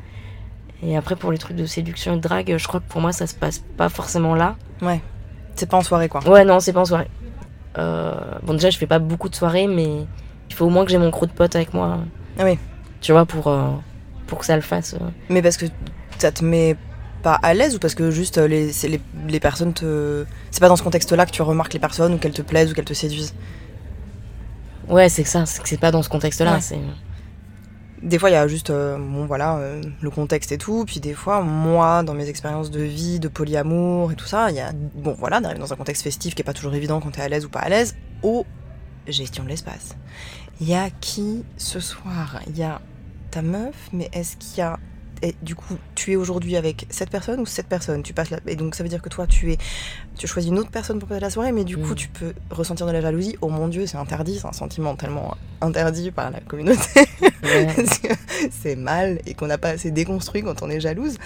Et 0.83 0.97
après, 0.97 1.17
pour 1.17 1.33
les 1.33 1.39
trucs 1.39 1.57
de 1.57 1.67
séduction 1.67 2.15
et 2.15 2.17
de 2.17 2.21
drague, 2.23 2.55
je 2.57 2.67
crois 2.69 2.81
que 2.81 2.89
pour 2.89 3.01
moi, 3.01 3.13
ça 3.13 3.27
se 3.27 3.35
passe 3.35 3.59
pas 3.77 3.89
forcément 3.91 4.35
là. 4.35 4.55
C'est 5.57 5.69
pas 5.69 5.77
en 5.77 5.83
soirée, 5.83 6.09
quoi. 6.09 6.27
Ouais, 6.27 6.45
non, 6.45 6.61
c'est 6.61 6.73
pas 6.73 6.81
en 6.81 6.85
soirée. 6.85 7.09
Euh, 7.77 8.15
bon, 8.45 8.55
déjà, 8.55 8.71
je 8.71 8.79
fais 8.79 8.87
pas 8.87 9.01
beaucoup 9.01 9.29
de 9.29 9.35
soirées, 9.35 9.67
mais 9.67 10.07
il 10.49 10.55
faut 10.55 10.67
au 10.67 10.71
moins 10.71 10.85
que 10.85 10.91
j'ai 10.93 10.99
mon 10.99 11.11
crew 11.11 11.27
de 11.27 11.33
potes 11.33 11.57
avec 11.57 11.75
moi. 11.75 11.99
Ah 12.39 12.45
oui. 12.45 12.59
Tu 13.01 13.11
vois, 13.13 13.27
pour, 13.27 13.49
euh, 13.49 13.71
pour 14.29 14.39
que 14.39 14.47
ça 14.47 14.55
le 14.55 14.63
fasse. 14.63 14.95
euh. 14.95 14.99
Mais 15.29 15.43
parce 15.43 15.57
que 15.57 15.67
ça 16.19 16.31
te 16.31 16.45
met 16.45 16.77
pas 17.25 17.35
à 17.43 17.55
l'aise 17.55 17.75
ou 17.75 17.81
parce 17.81 17.97
que 17.97 18.13
juste 18.13 18.39
les, 18.39 18.71
les, 18.85 19.01
les 19.27 19.41
personnes 19.41 19.73
te. 19.75 20.25
C'est 20.53 20.61
pas 20.61 20.69
dans 20.69 20.77
ce 20.77 20.85
contexte-là 20.85 21.27
que 21.27 21.33
tu 21.33 21.43
remarques 21.43 21.73
les 21.73 21.81
personnes 21.81 22.15
ou 22.15 22.19
qu'elles 22.19 22.33
te 22.33 22.43
plaisent 22.43 22.71
ou 22.71 22.75
qu'elles 22.75 22.85
te 22.85 22.95
séduisent? 22.95 23.35
Ouais, 24.89 25.09
c'est 25.09 25.23
que 25.23 25.29
ça, 25.29 25.47
c'est 25.47 25.63
que 25.63 25.69
c'est 25.69 25.81
pas 25.81 25.91
dans 25.91 26.03
ce 26.03 26.09
contexte-là. 26.09 26.55
Ouais. 26.55 26.61
c'est 26.61 26.79
Des 28.03 28.19
fois, 28.19 28.31
il 28.31 28.35
y 28.35 28.37
a 28.37 28.47
juste, 28.49 28.71
euh, 28.71 28.97
bon 28.97 29.27
voilà, 29.27 29.57
euh, 29.57 29.83
le 30.01 30.11
contexte 30.11 30.53
et 30.53 30.59
tout. 30.59 30.85
Puis 30.87 31.01
des 31.01 31.15
fois, 31.15 31.43
moi, 31.43 32.03
dans 32.03 32.15
mes 32.15 32.29
expériences 32.29 32.71
de 32.71 32.81
vie, 32.81 33.21
de 33.21 33.29
polyamour 33.29 34.13
et 34.13 34.15
tout 34.15 34.27
ça, 34.27 34.51
il 34.51 34.57
y 34.57 34.61
a, 34.61 34.73
bon 34.73 35.15
voilà, 35.19 35.41
d'arriver 35.41 35.61
dans 35.61 35.73
un 35.73 35.77
contexte 35.77 36.03
festif 36.03 36.35
qui 36.35 36.43
est 36.43 36.45
pas 36.45 36.55
toujours 36.55 36.75
évident 36.75 37.01
quand 37.01 37.11
t'es 37.11 37.23
à 37.23 37.29
l'aise 37.29 37.45
ou 37.45 37.49
pas 37.49 37.61
à 37.61 37.69
l'aise, 37.69 37.97
aux 38.23 38.47
gestion 39.07 39.45
de 39.45 39.49
l'espace. 39.49 39.97
Il 40.61 40.69
y 40.69 40.75
a 40.75 40.91
qui 40.91 41.45
ce 41.57 41.81
soir? 41.81 42.41
Il 42.49 42.57
y 42.59 42.63
a 42.63 42.81
ta 43.31 43.43
meuf, 43.43 43.89
mais 43.93 44.09
est-ce 44.13 44.37
qu'il 44.37 44.59
y 44.59 44.63
a 44.63 44.79
et 45.23 45.35
du 45.43 45.55
coup, 45.55 45.77
tu 45.95 46.13
es 46.13 46.17
aujourd'hui 46.17 46.57
avec 46.57 46.87
cette 46.91 47.11
personne 47.11 47.41
ou 47.41 47.47
cette 47.47 47.67
personne? 47.67 48.03
Tu 48.03 48.13
passes 48.13 48.31
la... 48.31 48.39
Et 48.47 48.57
donc, 48.57 48.75
ça 48.75 48.83
veut 48.83 48.89
dire 48.89 49.03
que 49.03 49.09
toi, 49.09 49.27
tu 49.27 49.53
es, 49.53 49.59
tu 50.17 50.27
choisis 50.27 50.51
une 50.51 50.59
autre 50.59 50.71
personne 50.71 50.99
pour 50.99 51.09
passer 51.09 51.21
la 51.21 51.31
soirée, 51.31 51.53
mais 51.53 51.65
du 51.65 51.77
coup, 51.77 51.93
Mm. 51.93 51.97
tu 51.97 52.09
peux 52.09 52.33
ressentir 52.51 52.87
de 52.87 52.93
la 52.93 53.01
jalousie. 53.01 53.37
Oh 53.41 53.49
mon 53.49 53.69
Dieu, 53.69 53.87
c'est 53.87 53.97
interdit, 53.97 54.39
c'est 54.41 54.47
un 54.49 54.53
sentiment 54.53 54.95
tellement 54.97 55.37
interdit 55.61 56.11
par 56.11 56.31
la 56.31 56.41
communauté. 56.41 56.81
Ouais. 57.41 57.69
Parce 57.77 57.99
que 58.01 58.09
c'est 58.51 58.75
mal 58.77 59.21
et 59.25 59.33
qu'on 59.35 59.47
n'a 59.47 59.59
pas 59.59 59.69
assez 59.71 59.91
déconstruit 59.93 60.43
quand 60.43 60.61
on 60.63 60.69
est 60.71 60.81
jalouse. 60.81 61.17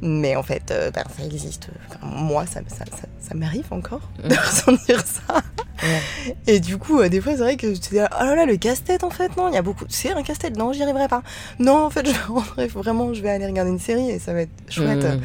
Mais 0.00 0.36
en 0.36 0.42
fait, 0.44 0.70
euh, 0.70 0.90
ben, 0.92 1.02
ça 1.16 1.24
existe. 1.24 1.68
Enfin, 1.88 1.98
moi, 2.06 2.46
ça, 2.46 2.60
ça, 2.68 2.84
ça, 2.86 3.08
ça 3.20 3.34
m'arrive 3.34 3.66
encore 3.72 4.00
de 4.22 4.28
Mm. 4.32 4.38
ressentir 4.38 5.00
ça. 5.04 5.42
Ouais. 5.82 6.36
Et 6.46 6.60
du 6.60 6.76
coup, 6.76 7.00
euh, 7.00 7.08
des 7.08 7.20
fois, 7.20 7.32
c'est 7.32 7.38
vrai 7.38 7.56
que 7.56 7.66
tu 7.68 7.90
dis, 7.94 7.98
oh 8.00 8.24
là 8.24 8.34
là, 8.34 8.46
le 8.46 8.56
casse-tête, 8.56 9.04
en 9.04 9.10
fait, 9.10 9.36
non, 9.36 9.48
il 9.48 9.54
y 9.54 9.56
a 9.56 9.62
beaucoup. 9.62 9.84
C'est 9.88 10.12
un 10.12 10.22
casse-tête, 10.22 10.56
non, 10.56 10.72
j'y 10.72 10.82
arriverai 10.82 11.08
pas. 11.08 11.22
Non, 11.58 11.84
en 11.84 11.90
fait, 11.90 12.06
je 12.06 12.12
vais 12.12 12.18
rentrer, 12.18 12.66
vraiment, 12.68 13.14
je 13.14 13.22
vais 13.22 13.30
aller 13.30 13.46
regarder 13.46 13.70
une 13.70 13.78
série 13.78 14.10
et 14.10 14.18
ça 14.18 14.32
va 14.32 14.42
être 14.42 14.50
chouette. 14.68 15.06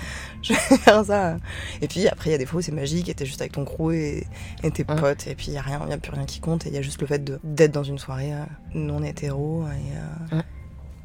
Je 0.44 0.52
vais 0.52 0.60
faire 0.78 1.06
ça. 1.06 1.38
Et 1.82 1.88
puis 1.88 2.06
après, 2.10 2.30
il 2.30 2.34
y 2.34 2.36
a 2.36 2.38
des 2.38 2.46
fois 2.46 2.60
où 2.60 2.62
c'est 2.62 2.74
magique 2.74 3.08
et 3.08 3.14
t'es 3.14 3.26
juste 3.26 3.40
avec 3.40 3.54
ton 3.54 3.64
crew 3.64 3.94
et, 3.94 4.28
et 4.64 4.72
tes 4.72 4.84
Ouais. 4.84 4.98
potes. 5.00 5.26
Et 5.28 5.36
puis 5.36 5.46
il 5.48 5.54
y 5.54 5.58
a 5.58 5.62
rien, 5.62 5.80
il 5.88 5.94
a 5.94 5.98
plus 5.98 6.12
rien 6.12 6.26
qui 6.26 6.42
compte. 6.42 6.66
Et 6.66 6.70
il 6.70 6.76
y 6.76 6.78
a 6.78 6.82
juste 6.82 7.00
le 7.00 7.08
fait 7.08 7.24
de- 7.24 7.40
d'être 7.46 7.72
dans 7.72 7.84
une 7.86 7.98
soirée 7.98 8.34
euh, 8.34 8.44
non 8.76 9.02
hétéro. 9.04 9.64
Et, 9.68 10.34
euh, 10.34 10.36
Ouais. 10.40 10.44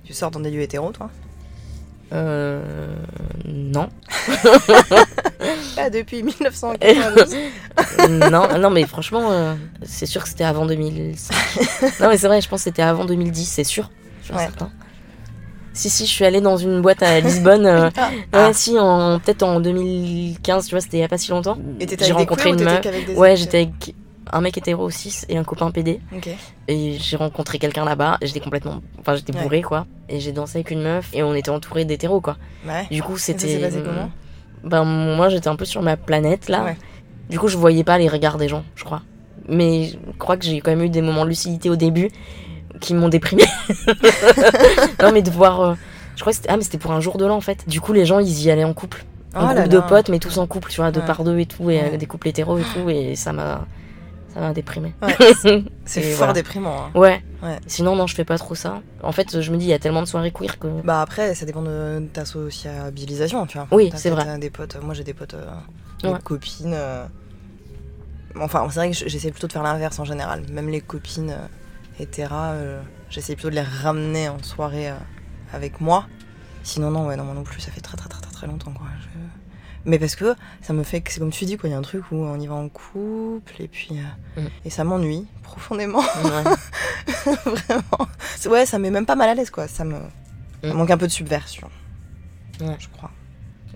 Tu 0.02 0.12
sors 0.12 0.32
dans 0.32 0.40
des 0.40 0.50
lieux 0.50 0.62
hétéros, 0.62 0.90
toi? 0.90 1.08
Euh, 2.12 2.62
non. 3.44 3.88
Pas 5.76 5.90
depuis 5.90 6.22
1992. 6.22 7.36
non, 8.30 8.58
non, 8.58 8.70
mais 8.70 8.86
franchement, 8.86 9.30
euh, 9.30 9.54
c'est 9.82 10.06
sûr 10.06 10.22
que 10.22 10.28
c'était 10.28 10.44
avant 10.44 10.66
2005. 10.66 11.34
non, 12.00 12.08
mais 12.08 12.16
c'est 12.16 12.26
vrai, 12.28 12.40
je 12.40 12.48
pense 12.48 12.60
que 12.60 12.64
c'était 12.64 12.82
avant 12.82 13.04
2010, 13.04 13.44
c'est 13.44 13.64
sûr. 13.64 13.90
Je 14.22 14.26
suis 14.26 14.34
Ouais. 14.34 14.40
certain. 14.44 14.70
Si, 15.74 15.88
si, 15.90 16.06
je 16.06 16.10
suis 16.10 16.24
allée 16.24 16.40
dans 16.40 16.56
une 16.56 16.82
boîte 16.82 17.02
à 17.04 17.20
Lisbonne. 17.20 17.64
euh, 17.66 17.88
Ah. 18.32 18.46
Ouais, 18.48 18.52
si, 18.52 18.76
en, 18.78 19.20
peut-être 19.20 19.44
en 19.44 19.60
2015, 19.60 20.64
tu 20.66 20.70
vois, 20.72 20.80
c'était 20.80 20.96
il 20.96 21.00
y 21.00 21.04
a 21.04 21.08
pas 21.08 21.18
si 21.18 21.30
longtemps. 21.30 21.56
Et 21.78 21.86
t'étais 21.86 22.04
J'ai 22.04 22.10
avec 22.12 22.26
des 22.28 22.34
rencontré 22.34 22.50
queers 22.50 22.56
ou 22.56 22.58
une 22.58 22.64
meuf. 22.64 23.06
des 23.06 23.14
Ouais, 23.14 23.36
j'étais 23.36 23.58
avec 23.58 23.94
un 24.32 24.40
mec 24.40 24.56
hétéro 24.58 24.84
aussi 24.84 25.14
et 25.28 25.36
un 25.38 25.44
copain 25.44 25.70
PD. 25.70 26.00
Et 26.68 26.96
j'ai 27.00 27.16
rencontré 27.16 27.58
quelqu'un 27.58 27.84
là-bas. 27.84 28.18
J'étais 28.22 28.40
complètement. 28.40 28.80
Enfin, 29.00 29.14
j'étais 29.16 29.34
Ouais. 29.34 29.42
bourré, 29.42 29.62
quoi. 29.62 29.86
Et 30.08 30.20
j'ai 30.20 30.32
dansé 30.32 30.58
avec 30.58 30.70
une 30.70 30.82
meuf 30.82 31.08
et 31.12 31.22
on 31.22 31.34
était 31.34 31.50
entouré 31.50 31.84
d'hétéros, 31.84 32.20
quoi. 32.20 32.36
Ouais. 32.66 32.86
Du 32.90 33.02
coup, 33.02 33.16
c'était. 33.18 33.58
passé 33.58 33.82
comment 33.84 34.10
Ben, 34.64 34.84
moi, 34.84 35.28
j'étais 35.28 35.48
un 35.48 35.56
peu 35.56 35.64
sur 35.64 35.82
ma 35.82 35.96
planète, 35.96 36.48
là. 36.48 36.64
Ouais. 36.64 36.76
Du 37.30 37.38
coup, 37.38 37.48
je 37.48 37.56
voyais 37.58 37.84
pas 37.84 37.98
les 37.98 38.08
regards 38.08 38.38
des 38.38 38.48
gens, 38.48 38.64
je 38.74 38.84
crois. 38.84 39.02
Mais 39.48 39.84
je 39.86 39.96
crois 40.18 40.36
que 40.36 40.44
j'ai 40.44 40.60
quand 40.60 40.70
même 40.70 40.82
eu 40.82 40.88
des 40.90 41.02
moments 41.02 41.24
de 41.24 41.28
lucidité 41.30 41.70
au 41.70 41.76
début 41.76 42.10
qui 42.80 42.94
m'ont 42.94 43.08
déprimé. 43.08 43.44
non, 45.02 45.12
mais 45.12 45.22
de 45.22 45.30
voir. 45.30 45.60
euh, 45.60 45.74
je 46.16 46.20
crois 46.20 46.32
que 46.32 46.36
c'était. 46.36 46.48
Ah, 46.50 46.56
mais 46.56 46.62
c'était 46.62 46.78
pour 46.78 46.92
un 46.92 47.00
jour 47.00 47.16
de 47.18 47.26
l'an, 47.26 47.36
en 47.36 47.40
fait. 47.40 47.68
Du 47.68 47.80
coup, 47.80 47.92
les 47.92 48.04
gens, 48.06 48.18
ils 48.18 48.42
y 48.42 48.50
allaient 48.50 48.64
en 48.64 48.74
couple. 48.74 49.04
Un 49.34 49.50
Oh 49.50 49.54
là 49.54 49.68
de 49.68 49.76
là. 49.76 49.82
potes, 49.82 50.08
mais 50.08 50.18
tous 50.18 50.38
en 50.38 50.46
couple, 50.46 50.70
tu 50.70 50.80
vois, 50.80 50.90
deux 50.90 51.00
Ouais. 51.00 51.06
par 51.06 51.22
deux 51.22 51.38
et 51.38 51.46
tout, 51.46 51.70
et 51.70 51.80
Ouais. 51.82 51.98
des 51.98 52.06
couples 52.06 52.28
hétéros 52.28 52.58
et 52.58 52.62
tout, 52.62 52.88
et 52.88 53.14
ça 53.14 53.32
m'a. 53.32 53.66
Ça 54.38 54.44
m'a 54.44 54.52
déprimé. 54.52 54.94
Ouais. 55.02 55.16
C'est 55.84 56.00
fort 56.02 56.18
voilà. 56.18 56.32
déprimant. 56.32 56.84
hein. 56.86 56.90
Ouais. 56.94 57.20
Ouais. 57.42 57.58
Sinon, 57.66 57.96
non, 57.96 58.06
je 58.06 58.14
fais 58.14 58.24
pas 58.24 58.38
trop 58.38 58.54
ça. 58.54 58.82
En 59.02 59.10
fait, 59.10 59.40
je 59.40 59.50
me 59.50 59.56
dis, 59.56 59.64
il 59.64 59.68
y 59.70 59.72
a 59.72 59.80
tellement 59.80 60.00
de 60.00 60.06
soirées 60.06 60.30
queer 60.30 60.58
que. 60.60 60.68
Bah 60.84 61.02
après, 61.02 61.34
ça 61.34 61.44
dépend 61.44 61.62
de 61.62 62.06
ta 62.12 62.24
sociabilisation, 62.24 63.46
tu 63.46 63.58
vois. 63.58 63.66
Oui, 63.72 63.90
c'est 63.96 64.10
vrai. 64.10 64.24
euh, 64.28 64.38
Des 64.38 64.50
potes, 64.50 64.76
moi 64.82 64.94
j'ai 64.94 65.02
des 65.02 65.14
potes, 65.14 65.34
euh, 65.34 65.46
des 66.04 66.12
copines. 66.22 66.72
euh, 66.74 67.04
Enfin, 68.40 68.64
c'est 68.70 68.78
vrai 68.78 68.90
que 68.92 68.96
j'essaie 69.08 69.30
plutôt 69.32 69.48
de 69.48 69.52
faire 69.52 69.62
l'inverse 69.64 69.98
en 69.98 70.04
général. 70.04 70.42
Même 70.52 70.68
les 70.68 70.80
copines 70.80 71.30
euh, 71.30 71.46
hétéras, 71.98 72.52
euh, 72.52 72.80
j'essaie 73.10 73.34
plutôt 73.34 73.50
de 73.50 73.56
les 73.56 73.60
ramener 73.62 74.28
en 74.28 74.40
soirée 74.42 74.90
euh, 74.90 74.94
avec 75.52 75.80
moi. 75.80 76.06
Sinon, 76.62 76.90
non, 76.92 77.06
ouais, 77.06 77.16
non, 77.16 77.24
moi 77.24 77.34
non 77.34 77.42
plus, 77.42 77.60
ça 77.60 77.72
fait 77.72 77.80
très 77.80 77.96
très 77.96 78.08
très 78.08 78.20
très, 78.20 78.30
très 78.30 78.46
longtemps, 78.46 78.72
quoi. 78.72 78.86
Je- 79.00 79.18
Mais 79.84 79.98
parce 79.98 80.16
que 80.16 80.34
ça 80.62 80.72
me 80.72 80.82
fait 80.82 81.00
que 81.00 81.12
c'est 81.12 81.20
comme 81.20 81.30
tu 81.30 81.44
dis, 81.44 81.56
quoi. 81.56 81.68
Il 81.68 81.72
y 81.72 81.74
a 81.74 81.78
un 81.78 81.82
truc 81.82 82.04
où 82.12 82.16
on 82.16 82.38
y 82.38 82.46
va 82.46 82.54
en 82.54 82.68
couple 82.68 83.54
et 83.60 83.68
puis. 83.68 83.90
euh, 83.92 84.40
Mm. 84.42 84.46
Et 84.66 84.70
ça 84.70 84.84
m'ennuie 84.84 85.26
profondément. 85.42 85.98
Ouais. 86.00 87.32
Vraiment. 87.44 88.08
Ouais, 88.50 88.66
ça 88.66 88.78
me 88.78 88.84
met 88.84 88.90
même 88.90 89.06
pas 89.06 89.16
mal 89.16 89.28
à 89.28 89.34
l'aise, 89.34 89.50
quoi. 89.50 89.66
Ça 89.68 89.84
me. 89.84 89.94
ça 90.62 90.68
Mm. 90.68 90.72
manque 90.72 90.90
un 90.90 90.98
peu 90.98 91.06
de 91.06 91.12
subversion. 91.12 91.68
Ouais. 92.60 92.76
Je 92.78 92.88
crois. 92.88 93.10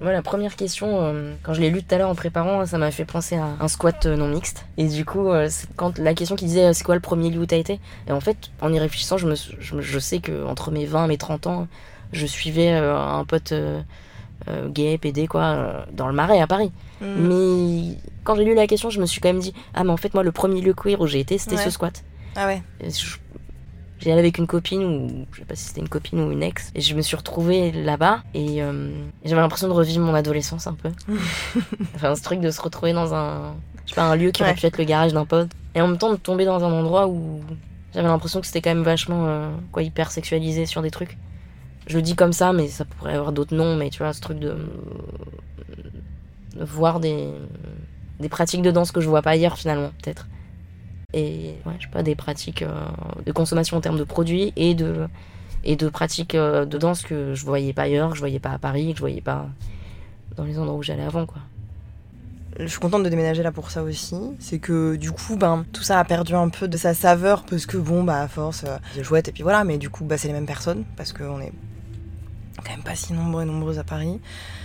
Moi, 0.01 0.11
la 0.13 0.23
première 0.23 0.57
question, 0.57 0.89
euh, 1.01 1.35
quand 1.45 1.55
je 1.55 1.61
l'ai 1.61 1.71
lu 1.71 1.81
tout 1.85 1.95
à 1.95 1.99
l'heure 1.99 2.09
en 2.11 2.17
préparant, 2.17 2.67
ça 2.67 2.77
m'a 2.77 2.91
fait 2.91 3.05
penser 3.05 3.37
à 3.37 3.45
un 3.61 3.69
squat 3.69 4.07
euh, 4.07 4.17
non 4.17 4.27
mixte. 4.27 4.65
Et 4.77 4.89
du 4.89 5.05
coup, 5.05 5.29
euh, 5.29 5.49
quand 5.77 5.99
la 5.99 6.13
question 6.15 6.35
qui 6.35 6.47
disait 6.47 6.65
euh, 6.65 6.73
c'est 6.73 6.83
quoi 6.83 6.97
le 6.97 7.01
premier 7.01 7.31
lieu 7.31 7.39
où 7.41 7.47
t'as 7.47 7.57
été? 7.57 7.79
Et 8.09 8.13
en 8.13 8.21
fait, 8.21 8.51
en 8.61 8.73
y 8.73 8.81
réfléchissant, 8.81 9.17
je, 9.17 9.29
me, 9.29 9.35
je, 9.81 9.99
sais 10.01 10.19
que 10.19 10.45
entre 10.45 10.73
mes 10.73 10.87
20 10.87 11.05
et 11.05 11.09
mes 11.09 11.19
30 11.19 11.47
ans, 11.47 11.69
je 12.13 12.27
suivais 12.27 12.71
un 12.73 13.25
pote 13.25 13.55
euh, 14.49 14.69
gay, 14.69 14.99
PD, 14.99 15.27
quoi, 15.27 15.43
euh, 15.45 15.83
dans 15.93 16.07
le 16.09 16.15
marais 16.15 16.41
à 16.41 16.47
Paris. 16.47 16.73
Mm. 17.01 17.07
Mais 17.29 17.97
quand 18.25 18.35
j'ai 18.37 18.45
lu 18.45 18.55
la 18.55 18.67
question, 18.67 18.91
je 18.91 19.01
me 19.01 19.07
suis 19.07 19.21
quand 19.21 19.29
même 19.29 19.41
dit 19.41 19.55
ah, 19.75 19.85
mais 19.85 19.91
en 19.91 19.97
fait, 19.97 20.15
moi, 20.15 20.23
le 20.23 20.33
premier 20.33 20.61
lieu 20.61 20.75
queer 20.75 21.01
où 21.01 21.07
j'ai 21.07 21.21
été, 21.21 21.39
c'était 21.39 21.57
Ouais. 21.57 21.63
ce 21.65 21.71
squat. 21.71 22.03
Ah 22.37 22.47
ouais. 22.47 22.63
J'y 24.01 24.11
allais 24.11 24.19
avec 24.21 24.39
une 24.39 24.49
copine, 24.49 24.83
ou 24.83 25.27
je 25.33 25.39
sais 25.39 25.45
pas 25.45 25.55
si 25.55 25.65
c'était 25.67 25.81
une 25.81 25.89
copine 25.89 26.19
ou 26.21 26.33
une 26.33 26.43
ex, 26.43 26.73
et 26.75 26.81
je 26.81 26.97
me 26.97 27.03
suis 27.03 27.15
retrouvée 27.15 27.71
là-bas, 27.71 28.23
et 28.35 28.61
euh, 28.61 28.91
j'avais 29.25 29.41
l'impression 29.41 29.69
de 29.69 29.73
revivre 29.73 30.05
mon 30.05 30.15
adolescence 30.15 30.67
un 30.67 30.73
peu. 30.75 30.91
enfin, 31.95 32.17
ce 32.17 32.23
truc 32.23 32.41
de 32.41 32.51
se 32.51 32.61
retrouver 32.61 32.93
dans 32.93 33.15
un, 33.15 33.55
je 33.85 33.91
sais 33.91 33.95
pas, 33.95 34.03
un 34.03 34.17
lieu 34.17 34.33
qui 34.33 34.43
aurait 34.43 34.53
Ouais. 34.53 34.57
pu 34.59 34.67
être 34.67 34.79
le 34.79 34.85
garage 34.85 35.13
d'un 35.13 35.25
pote, 35.25 35.51
et 35.77 35.81
en 35.81 35.87
même 35.87 35.99
temps 35.99 36.11
de 36.11 36.17
tomber 36.17 36.45
dans 36.45 36.65
un 36.65 36.73
endroit 36.73 37.07
où 37.07 37.41
j'avais 37.95 38.09
l'impression 38.09 38.41
que 38.41 38.47
c'était 38.49 38.61
quand 38.61 38.71
même 38.75 38.83
vachement, 38.83 39.53
quoi, 39.71 39.85
hyper 39.85 40.11
sexualisé 40.11 40.67
sur 40.67 40.83
des 40.83 40.91
trucs. 40.91 41.17
Je 41.87 41.97
le 41.97 42.03
dis 42.03 42.15
comme 42.15 42.33
ça, 42.33 42.53
mais 42.53 42.69
ça 42.69 42.85
pourrait 42.85 43.15
avoir 43.15 43.33
d'autres 43.33 43.55
noms, 43.55 43.77
mais 43.77 43.91
tu 43.91 43.99
vois, 43.99 44.13
ce 44.13 44.21
truc 44.21 44.39
de, 44.39 44.57
voir 46.61 47.01
des, 47.01 47.29
des 48.21 48.29
pratiques 48.29 48.63
de 48.63 48.71
danse 48.71 48.93
que 48.93 49.01
je 49.01 49.09
vois 49.09 49.23
pas 49.23 49.31
ailleurs 49.31 49.57
finalement, 49.57 49.91
peut-être 50.03 50.27
et 51.15 51.55
ouais, 51.67 51.75
je 51.79 51.85
sais 51.85 51.91
pas 51.91 52.03
des 52.03 52.15
pratiques 52.15 52.63
euh, 52.63 52.87
de 53.25 53.33
consommation 53.33 53.77
en 53.77 53.81
termes 53.81 53.99
de 53.99 54.05
produits 54.05 54.53
et 54.57 54.75
de 54.75 55.09
et 55.65 55.77
de 55.77 55.89
pratiques 55.89 56.35
euh, 56.35 56.65
de 56.65 56.79
danse 56.79 57.03
que 57.03 57.35
je 57.35 57.45
voyais 57.45 57.73
pas 57.73 57.83
ailleurs, 57.83 58.11
que 58.11 58.17
je 58.17 58.21
voyais 58.21 58.41
pas 58.41 58.51
à 58.51 58.59
Paris, 58.59 58.91
que 58.91 58.97
je 58.97 59.03
voyais 59.03 59.21
pas 59.21 59.47
dans 60.37 60.45
les 60.45 60.59
endroits 60.59 60.77
où 60.77 60.83
j'allais 60.83 61.05
avant, 61.05 61.27
quoi. 61.27 61.43
Je 62.59 62.67
suis 62.67 62.81
contente 62.81 63.03
de 63.03 63.09
déménager 63.09 63.43
là 63.43 63.51
pour 63.51 63.71
ça 63.71 63.83
aussi. 63.83 64.17
C'est 64.39 64.59
que 64.59 64.97
du 64.97 65.11
coup, 65.11 65.37
ben, 65.37 65.65
tout 65.73 65.83
ça 65.83 65.99
a 65.99 66.05
perdu 66.05 66.35
un 66.35 66.51
peu 66.51 66.69
de 66.69 66.77
sa 66.77 66.93
saveur 66.93 67.45
parce 67.45 67.65
que 67.65 67.79
bon, 67.79 68.05
bah 68.05 68.21
à 68.21 68.29
force, 68.29 68.65
euh, 68.67 68.77
c'est 68.95 69.05
chouette 69.05 69.29
et 69.29 69.33
puis 69.33 69.43
voilà. 69.43 69.65
Mais 69.65 69.79
du 69.79 69.89
coup, 69.89 70.05
bah 70.05 70.19
c'est 70.19 70.29
les 70.29 70.35
mêmes 70.35 70.47
personnes 70.47 70.85
parce 70.97 71.13
qu'on 71.13 71.41
est 71.41 71.53
quand 72.57 72.71
même 72.71 72.83
pas 72.83 72.95
si 72.95 73.13
nombreux 73.13 73.43
et 73.43 73.45
nombreuses 73.45 73.79
à 73.79 73.85
Paris. 73.85 74.21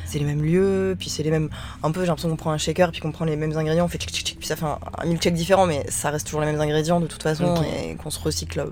C'est 0.06 0.20
les 0.20 0.26
mêmes 0.26 0.44
lieux, 0.44 0.96
puis 0.98 1.10
c'est 1.10 1.24
les 1.24 1.32
mêmes. 1.32 1.50
Un 1.84 1.92
peu, 1.92 2.02
j'ai 2.02 2.08
l'impression 2.08 2.30
qu'on 2.30 2.36
prend 2.36 2.52
un 2.52 2.58
shaker, 2.58 2.92
puis 2.92 3.02
qu'on 3.02 3.12
prend 3.12 3.26
les 3.26 3.36
mêmes 3.36 3.56
ingrédients, 3.58 3.86
on 3.86 3.88
fait 3.88 3.98
tchic 3.98 4.12
tchic 4.12 4.26
tchic, 4.26 4.40
puis 4.40 4.48
ça 4.48 4.56
fait 4.56 4.66
un, 4.66 4.80
un 4.98 5.06
milkshake 5.06 5.34
différent, 5.34 5.66
mais 5.66 5.86
ça 5.90 6.10
reste 6.10 6.26
toujours 6.26 6.42
les 6.42 6.48
mêmes 6.48 6.62
ingrédients 6.62 7.00
de 7.00 7.08
toute 7.08 7.24
façon 7.24 7.56
et 7.64 7.96
qu'on 7.96 8.10
se 8.10 8.20
recycle 8.20 8.66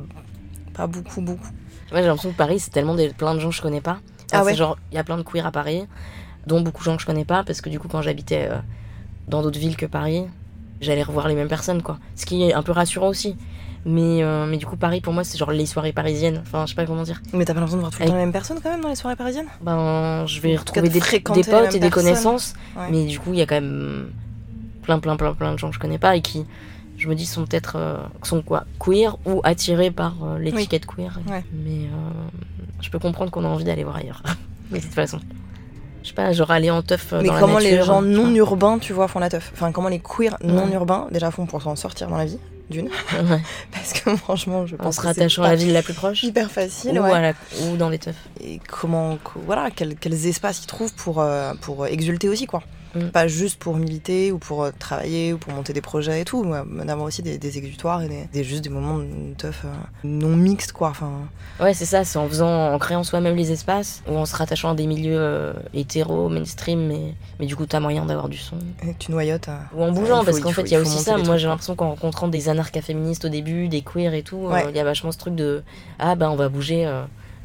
pas 0.74 0.88
beaucoup, 0.88 1.22
beaucoup. 1.22 1.48
Ouais, 1.92 2.02
j'ai 2.02 2.08
l'impression 2.08 2.32
que 2.32 2.38
Paris, 2.38 2.60
c'est 2.60 2.72
tellement 2.72 2.96
des, 2.96 3.10
plein 3.10 3.36
de 3.36 3.40
gens 3.40 3.50
que 3.50 3.56
je 3.56 3.62
connais 3.62 3.82
pas. 3.82 4.00
Ah 4.32 4.44
ouais 4.44 4.56
genre, 4.56 4.78
il 4.92 4.96
y 4.96 4.98
a 4.98 5.04
plein 5.04 5.18
de 5.18 5.24
queers 5.24 5.46
à 5.46 5.52
Paris, 5.52 5.88
dont 6.48 6.62
beaucoup 6.62 6.84
de 6.84 6.86
gens 6.86 6.96
que 6.96 7.02
je 7.02 7.08
connais 7.08 7.26
pas, 7.26 7.44
parce 7.44 7.62
que 7.62 7.70
du 7.70 7.80
coup, 7.80 7.88
quand 7.88 8.02
j'habitais 8.02 8.48
euh, 8.50 8.58
dans 9.28 9.42
d'autres 9.42 9.60
villes 9.60 9.78
que 9.78 9.86
Paris, 9.86 10.26
j'allais 10.82 11.04
revoir 11.04 11.28
les 11.28 11.36
mêmes 11.36 11.48
personnes, 11.48 11.82
quoi. 11.82 12.00
Ce 12.16 12.26
qui 12.26 12.44
est 12.44 12.54
un 12.54 12.64
peu 12.64 12.72
rassurant 12.72 13.08
aussi. 13.08 13.36
Mais, 13.88 14.24
euh, 14.24 14.48
mais 14.48 14.58
du 14.58 14.66
coup, 14.66 14.78
Paris, 14.78 15.00
pour 15.00 15.14
moi, 15.14 15.24
c'est 15.24 15.38
genre 15.38 15.52
les 15.52 15.68
soirées 15.68 15.94
parisiennes. 15.94 16.42
Enfin, 16.42 16.66
je 16.66 16.72
sais 16.72 16.76
pas 16.76 16.86
comment 16.88 17.04
dire. 17.04 17.22
Mais 17.34 17.46
t'as 17.46 17.54
pas 17.54 17.60
l'impression 17.60 17.78
de 17.78 17.82
voir 17.82 17.92
tout 17.92 18.00
le 18.00 18.04
Avec- 18.04 18.12
temps 18.14 18.18
les 18.18 18.24
mêmes 18.24 18.32
personnes 18.34 18.60
quand 18.64 18.72
même 18.72 18.82
dans 18.82 18.90
les 18.90 18.96
soirées 18.96 19.16
parisiennes? 19.16 19.46
Ben, 19.62 20.26
je 20.26 20.40
vais 20.42 20.56
retrouver 20.56 20.82
de 20.82 20.94
des, 20.94 21.00
des 21.00 21.06
les 21.12 21.20
potes 21.20 21.38
et 21.38 21.44
des 21.44 21.80
personnes. 21.80 21.90
connaissances. 21.92 22.54
Ouais. 22.76 22.88
Mais 22.90 23.06
du 23.06 23.20
coup, 23.20 23.34
il 23.34 23.40
y 23.40 23.42
a 23.44 23.46
quand 23.46 23.56
même 23.56 24.10
plein, 24.82 24.98
plein, 25.00 25.16
plein, 25.18 25.34
plein 25.34 25.54
de 25.54 25.60
gens 25.60 25.70
que 25.70 25.76
je 25.76 25.80
connais 25.80 26.00
pas 26.00 26.16
et 26.16 26.22
qui, 26.22 26.46
je 26.98 27.08
me 27.08 27.14
dis, 27.14 27.28
sont 27.28 27.46
peut-être 27.46 27.76
euh, 27.78 27.98
sont 28.24 28.42
quoi 28.42 28.66
queer 28.80 29.18
ou 29.26 29.42
attirés 29.44 29.92
par 29.92 30.16
euh, 30.24 30.40
l'étiquette 30.40 30.88
queer. 30.88 31.20
Ouais. 31.30 31.44
Mais 31.54 31.88
je 32.82 32.90
peux 32.90 32.98
comprendre 33.00 33.30
qu'on 33.30 33.46
a 33.46 33.48
envie 33.48 33.66
d'aller 33.66 33.84
voir 33.84 33.98
ailleurs. 33.98 34.24
Mais 34.72 34.80
de 34.80 34.84
toute 34.84 34.94
façon. 34.96 35.20
Je 36.02 36.10
sais 36.10 36.16
pas, 36.16 36.32
genre 36.34 36.50
aller 36.52 36.70
en 36.70 36.82
teuf 36.84 37.14
Mais 37.20 37.28
dans 37.28 37.40
comment 37.40 37.56
la 37.58 37.62
les 37.64 37.72
nature, 37.72 37.86
gens 37.86 38.02
je 38.02 38.08
sais 38.08 38.14
non 38.16 38.34
urbains, 38.36 38.78
tu 38.80 38.94
vois, 38.94 39.08
font 39.08 39.20
la 39.20 39.30
teuf? 39.30 39.52
Enfin, 39.54 39.72
comment 39.72 39.90
les 39.90 40.00
queers 40.00 40.38
non 40.44 40.72
urbains, 40.72 41.08
déjà, 41.12 41.30
font 41.32 41.46
pour 41.48 41.62
s'en 41.64 41.76
sortir 41.76 42.10
dans 42.10 42.18
la 42.18 42.26
vie, 42.26 42.38
d'une 42.70 42.86
Ouais. 42.88 43.42
Parce 43.72 43.94
que 43.94 44.16
franchement, 44.16 44.66
je 44.66 44.76
En 44.76 44.80
pense 44.80 44.96
se 44.96 45.02
que 45.02 45.04
c'est 45.04 45.08
rattachant 45.10 45.44
à 45.44 45.50
la 45.50 45.56
ville 45.56 45.74
la 45.74 45.82
plus 45.84 45.94
proche. 45.94 46.24
hyper 46.24 46.50
facile, 46.52 47.00
Ou, 47.00 47.04
ouais. 47.04 47.12
à 47.12 47.22
la- 47.22 47.34
ou 47.68 47.78
dans 47.78 47.90
les 47.90 48.00
teufs. 48.00 48.16
Et 48.42 48.60
comment, 48.68 49.18
voilà, 49.46 49.70
quels, 49.72 49.96
quels 49.96 50.26
espaces 50.28 50.64
ils 50.64 50.68
trouvent 50.68 50.94
pour, 50.94 51.22
euh, 51.22 51.54
pour 51.62 51.86
exulter 51.88 52.28
aussi, 52.30 52.46
quoi. 52.48 52.64
Mm. 52.96 53.10
Pas 53.10 53.28
juste 53.28 53.60
pour 53.60 53.76
militer 53.76 54.32
ou 54.32 54.38
pour 54.40 54.64
euh, 54.64 54.72
travailler 54.80 55.34
ou 55.34 55.38
pour 55.38 55.52
monter 55.54 55.74
des 55.74 55.82
projets 55.82 56.22
et 56.22 56.26
tout, 56.26 56.44
mais 56.46 56.86
d'avoir 56.86 57.08
aussi 57.08 57.22
des, 57.22 57.38
des 57.38 57.58
exutoires 57.58 58.02
et 58.02 58.08
des, 58.08 58.24
des- 58.32 58.44
juste 58.46 58.64
des 58.64 58.70
moments 58.70 58.98
de 59.00 59.34
teuf 59.38 59.64
euh, 59.66 59.70
non 60.06 60.36
mixtes, 60.36 60.72
quoi. 60.72 60.90
Enfin, 60.90 61.12
Ouais, 61.60 61.74
c'est 61.74 61.86
ça, 61.86 62.04
c'est 62.06 62.18
en 62.18 62.28
faisant, 62.28 62.74
en 62.74 62.80
créant 62.80 63.04
soi-même 63.04 63.36
les 63.36 63.52
espaces, 63.52 64.02
ou 64.10 64.16
en 64.18 64.26
se 64.26 64.36
rattachant 64.36 64.72
à 64.72 64.76
des 64.76 64.88
milieux 64.88 65.18
euh, 65.20 65.54
hétéros, 65.74 66.30
mainstream, 66.30 66.88
mais, 66.88 67.14
mais 67.40 67.46
du 67.46 67.56
coup, 67.56 67.66
t'as 67.66 67.80
moyen 67.80 68.06
d'avoir 68.06 68.30
du 68.30 68.38
son. 68.38 68.56
et 68.84 68.94
tu 68.98 69.12
noyotes. 69.12 69.50
euh, 69.50 69.58
Ou 69.76 69.84
en 69.84 69.92
bougeant, 69.92 70.20
faut- 70.20 70.26
parce 70.26 70.40
qu'en 70.40 70.52
fait, 70.52 70.64
il 70.64 70.72
y 70.72 70.76
a 70.76 70.80
aussi 70.80 70.98
ça. 71.00 71.18
Moi, 71.18 71.38
j'ai 71.38 71.48
l'impression 71.48 71.76
qu'en 71.76 71.90
rencontrant 71.90 72.28
des 72.30 72.48
anarcha-féministes 72.50 73.26
au 73.26 73.30
début, 73.30 73.68
des 73.68 73.82
queers 73.82 74.14
et 74.14 74.24
tout, 74.24 74.40
il 74.44 74.48
Ouais. 74.48 74.72
y 74.74 74.80
a 74.80 74.84
vachement 74.84 75.12
ce 75.12 75.18
truc 75.18 75.36
de 75.36 75.64
Ah, 76.00 76.16
bah, 76.16 76.30
on 76.32 76.36
va 76.36 76.48
bouger 76.50 76.86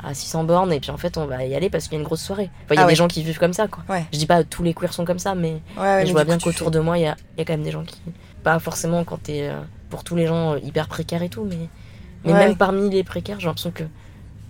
à 0.05 0.15
600 0.15 0.45
bornes, 0.45 0.73
et 0.73 0.81
puis 0.81 0.91
en 0.91 0.97
fait, 0.97 1.17
on 1.19 1.27
va 1.27 1.45
y 1.45 1.55
aller 1.55 1.71
parce 1.71 1.85
qu'il 1.85 1.93
y 1.95 1.97
a 1.97 1.99
une 2.01 2.05
grosse 2.07 2.23
soirée. 2.23 2.51
Enfin, 2.65 2.75
il 2.75 2.77
y 2.77 2.81
a 2.81 2.85
Ah 2.85 2.89
des 2.89 2.95
gens 2.95 3.09
qui 3.09 3.23
vivent 3.23 3.39
comme 3.39 3.53
ça, 3.53 3.69
quoi. 3.69 3.83
Ouais. 3.89 4.05
Je 4.13 4.19
dis 4.19 4.27
pas 4.27 4.45
tous 4.45 4.63
les 4.63 4.75
queers 4.75 4.93
sont 4.93 5.05
comme 5.05 5.19
ça, 5.19 5.35
mais, 5.35 5.61
Ouais, 5.79 6.05
je 6.07 6.13
vois 6.13 6.25
bien 6.25 6.39
qu'autour 6.39 6.69
fais- 6.69 6.75
de 6.75 6.81
moi, 6.81 6.99
il 6.99 7.03
y 7.03 7.07
a, 7.07 7.17
y 7.39 7.41
a 7.43 7.45
quand 7.45 7.53
même 7.55 7.63
des 7.63 7.71
gens 7.71 7.85
qui. 7.85 8.01
Pas 8.43 8.59
forcément 8.59 9.05
quand 9.05 9.23
t'es. 9.23 9.49
euh, 9.49 9.61
pour 9.91 10.05
tous 10.05 10.15
les 10.17 10.27
gens 10.27 10.55
euh, 10.55 10.59
hyper 10.63 10.87
précaires 10.89 11.23
et 11.23 11.29
tout, 11.29 11.45
mais. 11.45 11.57
Mais 12.25 12.33
même 12.33 12.57
parmi 12.57 12.89
les 12.91 13.03
précaires, 13.05 13.41
j'ai 13.41 13.47
l'impression 13.47 13.71
que. 13.71 13.85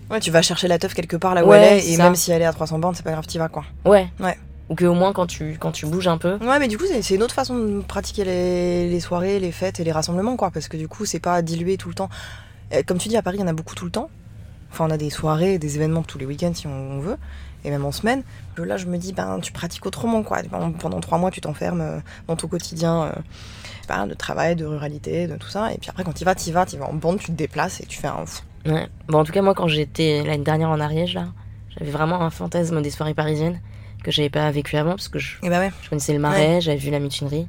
Ouais, 0.09 0.19
tu 0.19 0.29
vas 0.31 0.41
chercher 0.41 0.67
la 0.67 0.77
teuf 0.77 0.93
quelque 0.93 1.15
part 1.15 1.33
là 1.35 1.45
où 1.45 1.53
elle 1.53 1.77
est, 1.79 1.87
et 1.89 1.95
ça. 1.95 2.03
même 2.03 2.15
si 2.15 2.31
elle 2.31 2.41
est 2.41 2.45
à 2.45 2.51
300 2.53 2.79
bornes, 2.79 2.95
c'est 2.95 3.03
pas 3.03 3.11
grave, 3.11 3.25
t'y 3.27 3.37
vas, 3.37 3.47
quoi. 3.49 3.63
Ouais. 3.85 4.09
Ouais. 4.19 4.37
Ou 4.69 4.75
que 4.75 4.85
au 4.85 4.93
moins, 4.93 5.11
quand 5.13 5.25
tu, 5.27 5.57
quand 5.59 5.71
tu 5.71 5.85
bouges 5.85 6.07
un 6.07 6.17
peu. 6.17 6.35
Ouais, 6.41 6.59
mais 6.59 6.67
du 6.69 6.77
coup, 6.77 6.85
c'est 6.87 7.01
c'est 7.01 7.15
une 7.15 7.23
autre 7.23 7.33
façon 7.33 7.57
de 7.57 7.81
pratiquer 7.81 8.23
les, 8.23 8.89
les 8.89 8.99
soirées, 9.01 9.39
les 9.39 9.51
fêtes 9.51 9.79
et 9.79 9.83
les 9.83 9.91
rassemblements, 9.91 10.35
quoi. 10.37 10.51
Parce 10.51 10.67
que 10.69 10.77
du 10.77 10.87
coup, 10.87 11.05
c'est 11.05 11.19
pas 11.19 11.41
dilué 11.41 11.75
tout 11.77 11.89
le 11.89 11.95
temps. 11.95 12.09
Euh, 12.73 12.81
Comme 12.85 12.97
tu 12.97 13.09
dis, 13.09 13.17
à 13.17 13.21
Paris, 13.21 13.37
il 13.37 13.41
y 13.41 13.43
en 13.43 13.47
a 13.47 13.53
beaucoup 13.53 13.75
tout 13.75 13.85
le 13.85 13.91
temps. 13.91 14.09
Enfin, 14.71 14.85
on 14.87 14.89
a 14.89 14.97
des 14.97 15.09
soirées, 15.09 15.57
des 15.57 15.75
événements 15.75 16.03
tous 16.03 16.17
les 16.17 16.25
week-ends 16.25 16.53
si 16.53 16.67
on, 16.67 16.99
veut, 16.99 17.17
et 17.63 17.69
même 17.69 17.85
en 17.85 17.91
semaine. 17.91 18.23
Que 18.55 18.61
Là, 18.61 18.77
je 18.77 18.85
me 18.85 18.97
dis, 18.97 19.13
ben, 19.13 19.39
tu 19.41 19.51
pratiques 19.51 19.85
autrement, 19.85 20.23
quoi. 20.23 20.39
Pendant, 20.79 20.99
trois 20.99 21.17
mois, 21.17 21.31
tu 21.31 21.41
t'enfermes 21.41 21.81
euh, 21.81 21.99
dans 22.27 22.35
ton 22.35 22.47
quotidien 22.47 23.03
euh, 23.03 23.11
ben, 23.87 24.07
de 24.07 24.13
travail, 24.13 24.55
de 24.55 24.65
ruralité, 24.65 25.27
de 25.27 25.35
tout 25.35 25.49
ça. 25.49 25.73
Et 25.73 25.77
puis 25.77 25.89
après, 25.89 26.03
quand 26.03 26.13
tu 26.13 26.23
vas, 26.23 26.35
tu 26.35 26.51
vas, 26.51 26.65
tu 26.65 26.77
vas 26.77 26.85
en 26.85 26.93
bande, 26.93 27.19
tu 27.19 27.27
te 27.27 27.31
déplaces 27.31 27.81
et 27.81 27.85
tu 27.85 27.99
fais 27.99 28.07
un. 28.07 28.25
Ouais. 28.65 28.87
Bon, 29.07 29.19
en 29.19 29.23
tout 29.23 29.31
cas, 29.31 29.41
moi, 29.41 29.53
quand 29.53 29.67
j'étais 29.67 30.23
l'année 30.23 30.43
dernière 30.43 30.69
en 30.69 30.79
Ariège, 30.79 31.15
là, 31.15 31.27
j'avais 31.77 31.91
vraiment 31.91 32.21
un 32.21 32.29
fantasme 32.29 32.81
des 32.81 32.91
soirées 32.91 33.13
parisiennes 33.13 33.59
que 34.03 34.11
j'avais 34.11 34.29
pas 34.29 34.49
vécu 34.51 34.77
avant 34.77 34.91
parce 34.91 35.09
que 35.09 35.19
je, 35.19 35.37
ouais. 35.43 35.71
je 35.81 35.89
connaissais 35.89 36.13
le 36.13 36.19
marais, 36.19 36.61
j'avais 36.61 36.77
vu 36.77 36.89
la 36.89 36.99
mutinerie. 36.99 37.47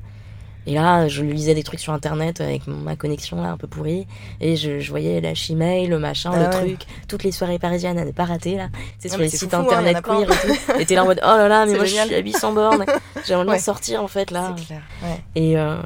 Et 0.66 0.74
là, 0.74 1.08
je 1.08 1.22
lisais 1.24 1.54
des 1.54 1.64
trucs 1.64 1.80
sur 1.80 1.92
internet 1.92 2.40
avec 2.40 2.66
ma 2.68 2.94
connexion 2.94 3.42
là 3.42 3.50
un 3.50 3.56
peu 3.56 3.66
pourrie. 3.66 4.06
Et 4.40 4.54
je, 4.56 4.78
je 4.78 4.90
voyais 4.90 5.20
la 5.20 5.34
chimaille, 5.34 5.86
le 5.88 5.98
machin, 5.98 6.30
Ah 6.32 6.38
le 6.38 6.44
ouais. 6.44 6.50
truc, 6.50 6.86
toutes 7.08 7.24
les 7.24 7.32
soirées 7.32 7.58
parisiennes 7.58 7.98
à 7.98 8.04
ne 8.04 8.12
pas 8.12 8.24
rater 8.24 8.56
là. 8.56 8.68
C'est 8.98 9.08
sur 9.08 9.18
les 9.18 9.28
sites 9.28 9.52
hein, 9.54 9.60
internet 9.62 10.00
plein. 10.02 10.24
queer 10.24 10.30
et 10.30 10.46
tout. 10.56 10.72
Et 10.80 10.86
t'es 10.86 10.94
là 10.94 11.02
en 11.02 11.06
mode 11.06 11.20
oh 11.22 11.26
là 11.26 11.48
là, 11.48 11.66
mais 11.66 11.74
moi 11.74 11.84
génial. 11.84 12.04
je 12.08 12.12
suis 12.12 12.20
à 12.20 12.24
800 12.24 12.52
bornes. 12.52 12.84
J'aimerais 13.26 13.44
bien 13.44 13.52
Ouais. 13.54 13.58
sortir 13.58 14.02
en 14.02 14.08
fait 14.08 14.30
là. 14.30 14.54
C'est 14.56 14.66
clair. 14.66 14.82
Ouais. 15.02 15.24
Et, 15.34 15.58
euh, 15.58 15.76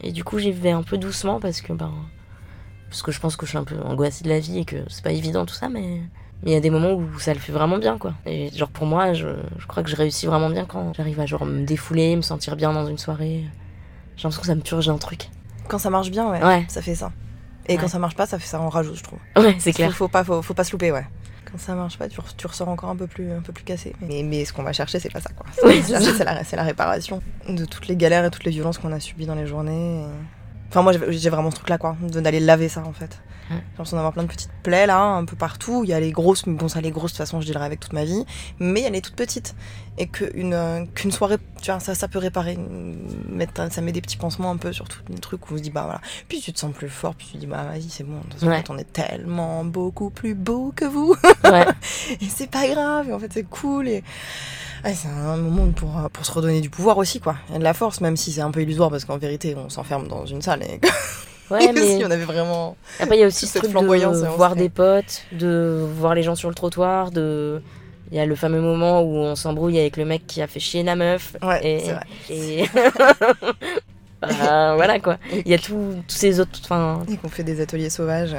et 0.00 0.12
du 0.12 0.22
coup, 0.24 0.38
j'y 0.38 0.52
vais 0.52 0.70
un 0.70 0.82
peu 0.82 0.96
doucement 0.98 1.40
parce 1.40 1.60
que, 1.60 1.72
ben, 1.72 1.92
parce 2.88 3.02
que 3.02 3.10
je 3.10 3.18
pense 3.20 3.36
que 3.36 3.46
je 3.46 3.50
suis 3.50 3.58
un 3.58 3.64
peu 3.64 3.76
angoissée 3.84 4.22
de 4.22 4.28
la 4.28 4.38
vie 4.38 4.58
et 4.60 4.64
que 4.64 4.76
c'est 4.88 5.02
pas 5.02 5.12
évident 5.12 5.44
tout 5.44 5.54
ça, 5.54 5.68
mais 5.68 6.00
mais 6.44 6.50
il 6.50 6.54
y 6.54 6.56
a 6.56 6.60
des 6.60 6.70
moments 6.70 6.92
où 6.92 7.18
ça 7.20 7.32
le 7.34 7.38
fait 7.40 7.52
vraiment 7.52 7.78
bien, 7.78 7.98
quoi. 7.98 8.14
Et 8.26 8.50
genre 8.50 8.68
pour 8.68 8.84
moi, 8.86 9.12
je, 9.12 9.28
je 9.58 9.66
crois 9.66 9.82
que 9.84 9.88
je 9.90 9.94
réussis 9.96 10.26
vraiment 10.26 10.50
bien 10.50 10.64
quand 10.66 10.92
j'arrive 10.96 11.20
à 11.20 11.26
genre 11.26 11.44
me 11.46 11.64
défouler, 11.64 12.16
me 12.16 12.22
sentir 12.22 12.56
bien 12.56 12.72
dans 12.72 12.86
une 12.86 12.98
soirée. 12.98 13.44
J'ai 14.16 14.22
l'impression 14.24 14.40
que 14.42 14.46
ça 14.46 14.54
me 14.54 14.60
purge 14.60 14.88
un 14.88 14.98
truc. 14.98 15.28
Quand 15.68 15.78
ça 15.78 15.90
marche 15.90 16.10
bien, 16.10 16.28
ouais, 16.30 16.42
Ouais. 16.44 16.64
ça 16.68 16.82
fait 16.82 16.94
ça. 16.94 17.12
Et 17.66 17.74
Ouais. 17.74 17.78
quand 17.80 17.88
ça 17.88 17.98
marche 17.98 18.16
pas, 18.16 18.26
ça 18.26 18.38
fait 18.38 18.46
ça 18.46 18.60
en 18.60 18.68
rajoute, 18.68 18.96
je 18.96 19.02
trouve. 19.02 19.18
Ouais, 19.36 19.54
c'est 19.58 19.72
Faut, 19.72 19.76
clair. 19.76 19.92
faut 19.94 20.08
pas, 20.08 20.24
faut, 20.24 20.42
faut 20.42 20.54
pas 20.54 20.64
se 20.64 20.72
louper, 20.72 20.90
ouais. 20.92 21.06
Quand 21.50 21.58
ça 21.58 21.74
marche 21.74 21.98
pas, 21.98 22.08
tu, 22.08 22.18
re- 22.20 22.34
tu 22.36 22.46
ressors 22.46 22.68
encore 22.68 22.90
un 22.90 22.96
peu 22.96 23.06
plus, 23.06 23.30
un 23.30 23.40
peu 23.42 23.52
plus 23.52 23.64
cassé. 23.64 23.94
Mais, 24.00 24.22
mais 24.22 24.44
ce 24.44 24.52
qu'on 24.52 24.62
va 24.62 24.72
chercher, 24.72 24.98
c'est 25.00 25.12
pas 25.12 25.20
ça, 25.20 25.30
quoi. 25.36 25.46
Ce 25.60 25.66
Oui, 25.66 25.80
c'est 25.84 25.92
chercher, 25.92 26.12
ça. 26.18 26.44
c'est 26.44 26.56
la, 26.56 26.62
réparation 26.62 27.22
de 27.48 27.64
toutes 27.64 27.86
les 27.88 27.96
galères 27.96 28.24
et 28.24 28.30
toutes 28.30 28.44
les 28.44 28.50
violences 28.50 28.78
qu'on 28.78 28.92
a 28.92 29.00
subies 29.00 29.26
dans 29.26 29.34
les 29.34 29.46
journées. 29.46 30.00
et- 30.02 30.06
Enfin, 30.70 30.82
moi, 30.82 30.92
j'ai 31.08 31.30
vraiment 31.30 31.50
ce 31.50 31.56
truc-là, 31.56 31.78
quoi, 31.78 31.96
d'aller 32.00 32.40
laver 32.40 32.68
ça, 32.68 32.82
en 32.86 32.92
fait. 32.94 33.20
Ouais. 33.52 33.58
J'ai 33.60 33.70
l'impression 33.72 33.96
d'avoir 33.96 34.12
plein 34.12 34.22
de 34.24 34.28
petites 34.28 34.50
plaies, 34.62 34.86
là, 34.86 35.00
un 35.02 35.24
peu 35.24 35.36
partout. 35.36 35.82
Il 35.84 35.90
y 35.90 35.92
a 35.92 36.00
les 36.00 36.12
grosses, 36.12 36.46
mais 36.46 36.54
bon, 36.54 36.68
ça, 36.68 36.80
les 36.80 36.90
grosses, 36.90 37.12
de 37.12 37.16
toute 37.16 37.26
façon, 37.26 37.40
je 37.40 37.46
dealerai 37.46 37.64
avec 37.66 37.80
toute 37.80 37.92
ma 37.92 38.04
vie. 38.04 38.24
Mais 38.58 38.80
il 38.80 38.84
y 38.84 38.86
a 38.86 38.90
les 38.90 39.00
toutes 39.00 39.16
petites. 39.16 39.54
Et 39.98 40.06
qu'une 40.06 40.54
euh, 40.54 40.84
qu'une 40.94 41.12
soirée, 41.12 41.36
tu 41.60 41.70
vois, 41.70 41.78
ça, 41.80 41.94
ça 41.94 42.08
peut 42.08 42.18
réparer. 42.18 42.56
Mettre, 43.28 43.70
ça 43.70 43.80
met 43.82 43.92
des 43.92 44.00
petits 44.00 44.16
pansements 44.16 44.50
un 44.50 44.56
peu 44.56 44.72
sur 44.72 44.88
tout 44.88 45.00
le 45.08 45.18
truc 45.18 45.50
où 45.50 45.54
on 45.54 45.58
se 45.58 45.62
dit, 45.62 45.70
bah 45.70 45.82
voilà. 45.84 46.00
Puis 46.28 46.40
tu 46.40 46.52
te 46.52 46.58
sens 46.58 46.72
plus 46.74 46.88
fort, 46.88 47.14
puis 47.14 47.26
tu 47.26 47.32
te 47.34 47.38
dis, 47.38 47.46
bah 47.46 47.64
vas-y, 47.64 47.90
c'est 47.90 48.04
bon. 48.04 48.16
De 48.16 48.22
toute 48.22 48.34
façon, 48.34 48.46
Ouais. 48.46 48.64
en 48.68 48.74
on 48.74 48.78
est 48.78 48.90
tellement 48.92 49.64
beaucoup 49.64 50.08
plus 50.10 50.34
beau 50.34 50.72
que 50.74 50.84
vous. 50.86 51.14
Ouais. 51.44 51.66
et 52.20 52.26
c'est 52.34 52.50
pas 52.50 52.66
grave, 52.68 53.10
et 53.10 53.12
en 53.12 53.18
fait, 53.18 53.30
c'est 53.32 53.44
cool. 53.44 53.88
Et 53.88 54.02
c'est 54.94 55.08
un 55.08 55.36
moment 55.36 55.70
pour, 55.72 55.96
euh, 55.98 56.08
pour 56.12 56.24
se 56.26 56.32
redonner 56.32 56.60
du 56.60 56.70
pouvoir 56.70 56.96
aussi, 56.98 57.20
quoi. 57.20 57.36
Et 57.54 57.58
de 57.58 57.62
la 57.62 57.74
force, 57.74 58.00
même 58.00 58.16
si 58.16 58.32
c'est 58.32 58.40
un 58.40 58.50
peu 58.50 58.62
illusoire, 58.62 58.90
parce 58.90 59.04
qu'en 59.04 59.18
vérité, 59.18 59.54
on 59.56 59.68
s'enferme 59.68 60.08
dans 60.08 60.24
une 60.26 60.40
salle. 60.42 60.62
Et 60.62 60.80
Ouais, 61.52 61.72
mais 61.74 61.98
si 61.98 62.04
on 62.04 62.10
avait 62.10 62.24
vraiment. 62.24 62.76
après 63.00 63.16
il 63.16 63.20
y 63.20 63.24
a 63.24 63.26
aussi 63.26 63.46
ce 63.46 63.52
cette 63.54 63.62
truc 63.62 63.72
flamboyance, 63.72 64.20
de 64.20 64.26
voir 64.26 64.56
des 64.56 64.68
potes, 64.68 65.22
de 65.32 65.86
voir 65.98 66.14
les 66.14 66.22
gens 66.22 66.34
sur 66.34 66.48
le 66.48 66.54
trottoir, 66.54 67.10
de 67.10 67.62
il 68.10 68.16
y 68.16 68.20
a 68.20 68.26
le 68.26 68.34
fameux 68.34 68.60
moment 68.60 69.00
où 69.02 69.16
on 69.16 69.34
s'embrouille 69.36 69.78
avec 69.78 69.96
le 69.96 70.04
mec 70.04 70.26
qui 70.26 70.42
a 70.42 70.46
fait 70.46 70.60
chier 70.60 70.82
la 70.82 70.96
meuf. 70.96 71.34
Ouais, 71.42 71.60
et, 71.66 71.80
c'est 71.80 71.92
vrai. 71.92 72.04
et... 72.28 72.64
Bah, 74.20 74.74
voilà 74.76 75.00
quoi. 75.00 75.16
Il 75.32 75.48
y 75.50 75.54
a 75.54 75.58
tous 75.58 75.96
ces 76.06 76.38
autres. 76.38 76.60
Enfin, 76.62 77.00
Et 77.10 77.16
qu'on 77.16 77.28
fait 77.28 77.42
des 77.42 77.60
ateliers 77.60 77.90
sauvages. 77.90 78.36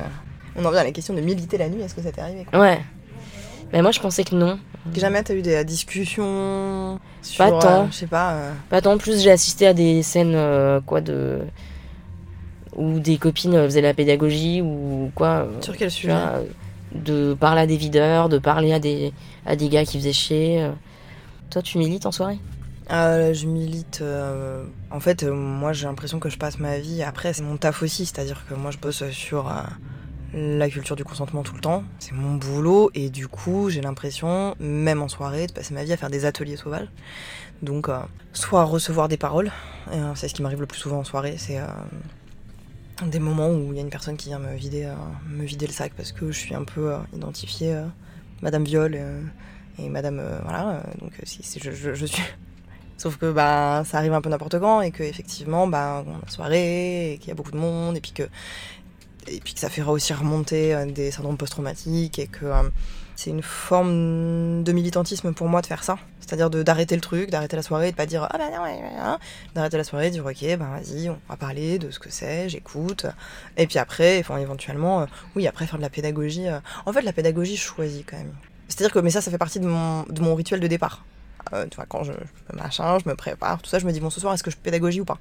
On 0.56 0.64
en 0.64 0.72
vient 0.72 0.80
à 0.82 0.84
la 0.86 0.92
question 0.92 1.14
de 1.14 1.20
militer 1.20 1.58
la 1.58 1.68
nuit. 1.68 1.82
Est-ce 1.82 1.94
que 1.96 2.02
ça 2.02 2.12
t'est 2.12 2.22
arrivé 2.22 2.46
quoi? 2.50 2.58
Ouais. 2.60 2.80
Mais 3.74 3.82
moi 3.82 3.92
je 3.92 4.00
pensais 4.00 4.24
que 4.24 4.34
non. 4.36 4.60
Jamais 4.96 5.24
t'as 5.24 5.34
eu 5.34 5.42
des 5.42 5.64
discussions 5.66 7.00
sur, 7.22 7.38
Pas 7.44 7.52
tant. 7.60 7.84
euh, 7.84 7.86
je 7.92 7.96
sais 7.98 8.08
pas. 8.08 8.34
euh, 8.34 8.52
Pas 8.70 8.82
tant 8.82 8.98
plus, 8.98 9.22
j'ai 9.22 9.32
assisté 9.32 9.66
à 9.68 9.74
des 9.74 10.04
scènes 10.04 10.36
euh, 10.36 10.80
quoi 10.86 11.02
de. 11.02 11.40
Où 12.76 13.00
des 13.00 13.18
copines 13.18 13.56
euh, 13.56 13.66
faisaient 13.66 13.82
la 13.82 13.94
pédagogie 13.94 14.62
ou 14.62 15.12
quoi. 15.16 15.46
euh, 15.48 15.62
Sur 15.62 15.76
quel 15.78 15.92
sujet 15.92 16.10
vois, 16.10 16.34
euh, 16.38 16.44
de 16.94 17.34
parler 17.34 17.62
à 17.62 17.68
des 17.68 17.78
videurs, 17.78 18.30
de 18.30 18.38
parler 18.38 18.74
à 18.74 18.80
des, 18.80 19.14
à 19.46 19.56
des 19.56 19.70
gars 19.70 19.86
qui 19.86 19.98
faisaient 19.98 20.14
chier. 20.14 20.70
Toi 21.50 21.62
tu 21.62 21.78
milites 21.78 22.06
en 22.06 22.12
soirée? 22.12 22.40
Euh, 22.92 23.34
je 23.34 23.48
milite. 23.48 24.00
euh, 24.02 24.66
en 24.92 25.00
fait, 25.00 25.24
euh, 25.24 25.34
moi, 25.34 25.72
j'ai 25.72 25.86
l'impression 25.86 26.20
que 26.20 26.30
je 26.30 26.38
passe 26.38 26.60
ma 26.60 26.80
vie. 26.80 27.02
Après, 27.02 27.32
c'est 27.32 27.42
mon 27.42 27.56
taf 27.56 27.82
aussi, 27.82 28.06
c'est-à-dire 28.06 28.44
que 28.48 28.56
moi, 28.56 28.72
je 28.72 28.78
bosse 28.78 29.10
sur 29.12 29.48
euh, 29.48 29.62
la 30.34 30.70
culture 30.70 30.98
du 30.98 31.06
consentement 31.06 31.44
tout 31.44 31.56
le 31.56 31.62
temps. 31.62 31.86
C'est 32.00 32.12
mon 32.12 32.36
boulot, 32.36 32.92
et 32.94 33.10
du 33.10 33.30
coup, 33.30 33.70
j'ai 33.70 33.80
l'impression, 33.80 34.56
même 34.60 35.02
en 35.02 35.08
soirée, 35.08 35.48
de 35.48 35.54
passer 35.54 35.74
ma 35.74 35.86
vie 35.86 35.94
à 35.94 35.98
faire 35.98 36.10
des 36.10 36.26
ateliers 36.26 36.58
sauvages. 36.58 36.90
Donc, 37.62 37.88
euh, 37.88 38.00
soit 38.34 38.66
recevoir 38.66 39.08
des 39.08 39.18
paroles, 39.18 39.52
euh, 39.94 40.12
c'est 40.16 40.28
ce 40.28 40.34
qui 40.34 40.42
m'arrive 40.42 40.60
le 40.60 40.68
plus 40.68 40.80
souvent 40.80 41.00
en 41.00 41.04
soirée, 41.06 41.36
c'est 41.38 41.60
euh, 41.60 41.68
des 43.06 43.20
moments 43.20 43.50
où 43.50 43.72
il 43.72 43.76
y 43.76 43.80
a 43.80 43.82
une 43.82 43.90
personne 43.90 44.18
qui 44.18 44.30
vient 44.30 44.40
me 44.40 44.56
vider, 44.56 44.86
euh, 44.86 44.96
me 45.30 45.44
vider 45.44 45.68
le 45.68 45.74
sac 45.74 45.94
parce 45.96 46.12
que 46.12 46.32
je 46.32 46.38
suis 46.38 46.56
un 46.56 46.64
peu 46.64 46.94
euh, 46.94 46.98
identifiée 47.14 47.74
euh, 47.74 47.86
Madame 48.42 48.64
Viol 48.64 49.00
et 49.80 49.90
Madame 49.90 50.22
voilà 50.44 50.84
donc 51.02 51.14
si, 51.24 51.60
je, 51.60 52.06
suis 52.06 52.22
sauf 52.98 53.18
que 53.18 53.32
bah 53.32 53.84
ça 53.86 53.98
arrive 53.98 54.14
un 54.14 54.22
peu 54.22 54.30
n'importe 54.30 54.60
quand 54.60 54.82
et 54.82 54.92
que 54.92 55.04
effectivement 55.04 55.66
bah 55.68 56.04
on 56.06 56.26
a 56.26 56.30
soirée 56.30 57.14
et 57.14 57.18
qu'il 57.18 57.30
y 57.30 57.32
a 57.32 57.36
beaucoup 57.36 57.52
de 57.52 57.58
monde 57.58 57.98
et 57.98 58.02
puis 58.02 58.12
que 58.12 58.24
et 59.28 59.40
puis 59.40 59.54
que 59.54 59.60
ça 59.60 59.70
fait 59.70 59.82
aussi 59.82 60.14
remonter 60.14 60.86
des 60.94 61.12
syndromes 61.12 61.38
post-traumatiques 61.38 62.20
et 62.20 62.28
que 62.28 62.46
c'est 63.16 63.30
une 63.30 63.44
forme 63.44 64.64
de 64.64 64.72
militantisme 64.72 65.34
pour 65.34 65.48
moi 65.48 65.62
de 65.62 65.68
faire 65.68 65.84
ça 65.84 65.98
c'est-à-dire 66.20 66.50
d'arrêter 66.50 66.96
le 66.96 67.02
truc 67.02 67.30
d'arrêter 67.30 67.56
la 67.56 67.62
soirée 67.64 67.90
et 67.90 67.92
de 67.92 67.98
pas 67.98 68.06
dire 68.06 68.28
ah 68.32 68.38
bah 68.38 68.46
non 68.50 68.64
ouais, 68.64 68.76
ouais, 68.76 68.82
ouais, 68.82 69.18
d'arrêter 69.56 69.78
la 69.78 69.84
soirée, 69.84 70.08
de 70.10 70.14
dire 70.14 70.26
ok, 70.26 70.42
ben 70.42 70.58
vas-y, 70.58 71.10
on 71.10 71.20
va 71.30 71.36
parler 71.36 71.80
de 71.80 71.92
ce 71.92 72.00
que 72.00 72.10
c'est, 72.10 72.50
j'écoute. 72.50 73.06
Et 73.58 73.68
puis 73.68 73.78
après, 73.78 74.20
enfin, 74.20 74.38
éventuellement, 74.38 75.02
euh, 75.02 75.06
oui, 75.36 75.48
après 75.48 75.68
faire 75.68 75.78
de 75.78 75.82
la 75.84 75.90
pédagogie. 75.90 76.48
euh, 76.48 76.60
En 76.86 76.94
fait, 76.94 77.02
la 77.02 77.14
pédagogie, 77.14 77.56
je 77.58 77.62
choisis 77.62 78.04
quand 78.10 78.18
même. 78.18 78.34
C'est-à-dire 78.68 78.94
que, 78.94 79.00
mais 79.00 79.10
ça, 79.10 79.22
ça 79.22 79.30
fait 79.32 79.38
partie 79.38 79.60
de 79.60 79.68
mon, 79.68 80.04
de 80.04 80.22
mon 80.22 80.34
rituel 80.34 80.60
de 80.60 80.68
départ. 80.68 81.04
Euh, 81.52 81.68
tu 81.70 81.76
vois, 81.76 81.86
quand 81.86 82.04
je, 82.04 82.14
je 82.14 82.56
machin, 82.56 82.98
je 83.04 83.10
me 83.10 83.16
prépare, 83.16 83.62
tout 83.62 83.70
ça, 83.70 83.80
je 83.80 83.86
me 83.86 83.92
dis 83.92 84.00
bon, 84.00 84.10
ce 84.10 84.20
soir, 84.22 84.34
est-ce 84.34 84.44
que 84.44 84.52
je 84.52 84.58
pédagogie 84.58 85.02
ou 85.02 85.06
pas? 85.06 85.20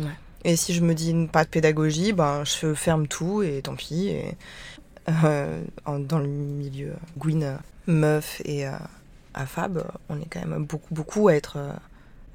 Ouais. 0.00 0.06
Et 0.44 0.56
si 0.56 0.74
je 0.74 0.80
me 0.82 0.94
dis 0.94 1.14
pas 1.30 1.44
de 1.44 1.48
pédagogie, 1.48 2.12
ben 2.12 2.44
je 2.44 2.74
ferme 2.74 3.06
tout 3.06 3.42
et 3.42 3.60
tant 3.62 3.76
pis. 3.76 4.08
Et, 4.08 4.36
dans 5.06 6.18
le 6.18 6.26
milieu 6.26 6.94
Gwyn, 7.18 7.42
euh, 7.42 7.56
meuf 7.86 8.40
et 8.44 8.66
euh, 8.66 8.72
à 9.34 9.46
Fab, 9.46 9.78
euh, 9.78 9.82
on 10.08 10.20
est 10.20 10.26
quand 10.30 10.44
même 10.44 10.64
beaucoup, 10.64 10.94
beaucoup 10.94 11.28
à 11.28 11.34
être, 11.34 11.56
euh, 11.56 11.72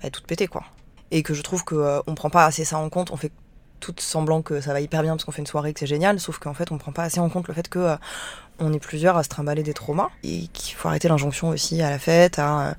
à 0.02 0.08
être 0.08 0.14
toutes 0.14 0.28
pétées, 0.28 0.48
quoi 0.48 0.64
et 1.12 1.24
que 1.24 1.34
je 1.34 1.42
trouve 1.42 1.64
que 1.64 1.76
euh, 1.76 2.02
on 2.08 2.16
prend 2.16 2.30
pas 2.30 2.46
assez 2.46 2.66
ça 2.66 2.78
en 2.78 2.90
compte. 2.90 3.12
On 3.12 3.18
fait 3.18 3.32
tout 3.80 3.94
semblant 4.00 4.42
que 4.42 4.62
ça 4.62 4.74
va 4.74 4.82
hyper 4.82 5.02
bien 5.04 5.14
parce 5.14 5.26
qu'on 5.26 5.32
fait 5.32 5.42
une 5.42 5.48
soirée 5.48 5.74
que 5.74 5.80
c'est 5.80 5.88
génial, 5.88 6.20
sauf 6.20 6.40
qu'en 6.40 6.54
fait 6.54 6.72
on 6.72 6.78
prend 6.78 6.92
pas 6.92 7.04
assez 7.04 7.20
en 7.20 7.30
compte 7.30 7.48
le 7.48 7.54
fait 7.54 7.68
que 7.70 7.80
euh, 7.80 7.96
on 8.60 8.74
est 8.74 8.80
plusieurs 8.80 9.18
à 9.18 9.24
se 9.24 9.30
trimballer 9.30 9.64
des 9.64 9.74
traumas 9.74 10.10
et 10.24 10.48
qu'il 10.48 10.76
faut 10.76 10.88
arrêter 10.88 11.08
l'injonction 11.08 11.50
aussi 11.50 11.82
à 11.82 11.90
la 11.90 12.00
fête, 12.00 12.40
à, 12.40 12.70
euh, 12.70 12.74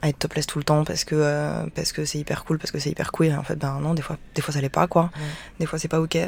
à 0.00 0.08
être 0.08 0.18
topless 0.18 0.46
tout 0.46 0.58
le 0.58 0.64
temps 0.64 0.84
parce 0.84 1.04
que 1.04 1.14
euh, 1.14 1.66
parce 1.74 1.92
que 1.92 2.04
c'est 2.04 2.18
hyper 2.18 2.44
cool, 2.44 2.58
parce 2.58 2.70
que 2.70 2.78
c'est 2.78 2.90
hyper 2.90 3.12
queer. 3.12 3.34
Et 3.34 3.36
en 3.36 3.42
fait 3.42 3.56
ben 3.56 3.78
non, 3.80 3.94
des 3.94 4.02
fois 4.02 4.16
des 4.34 4.42
fois 4.42 4.54
ça 4.54 4.60
l'est 4.60 4.68
pas 4.68 4.86
quoi, 4.86 5.10
des 5.60 5.66
fois 5.66 5.78
c'est 5.78 5.88
pas 5.88 6.00
ok. 6.00 6.18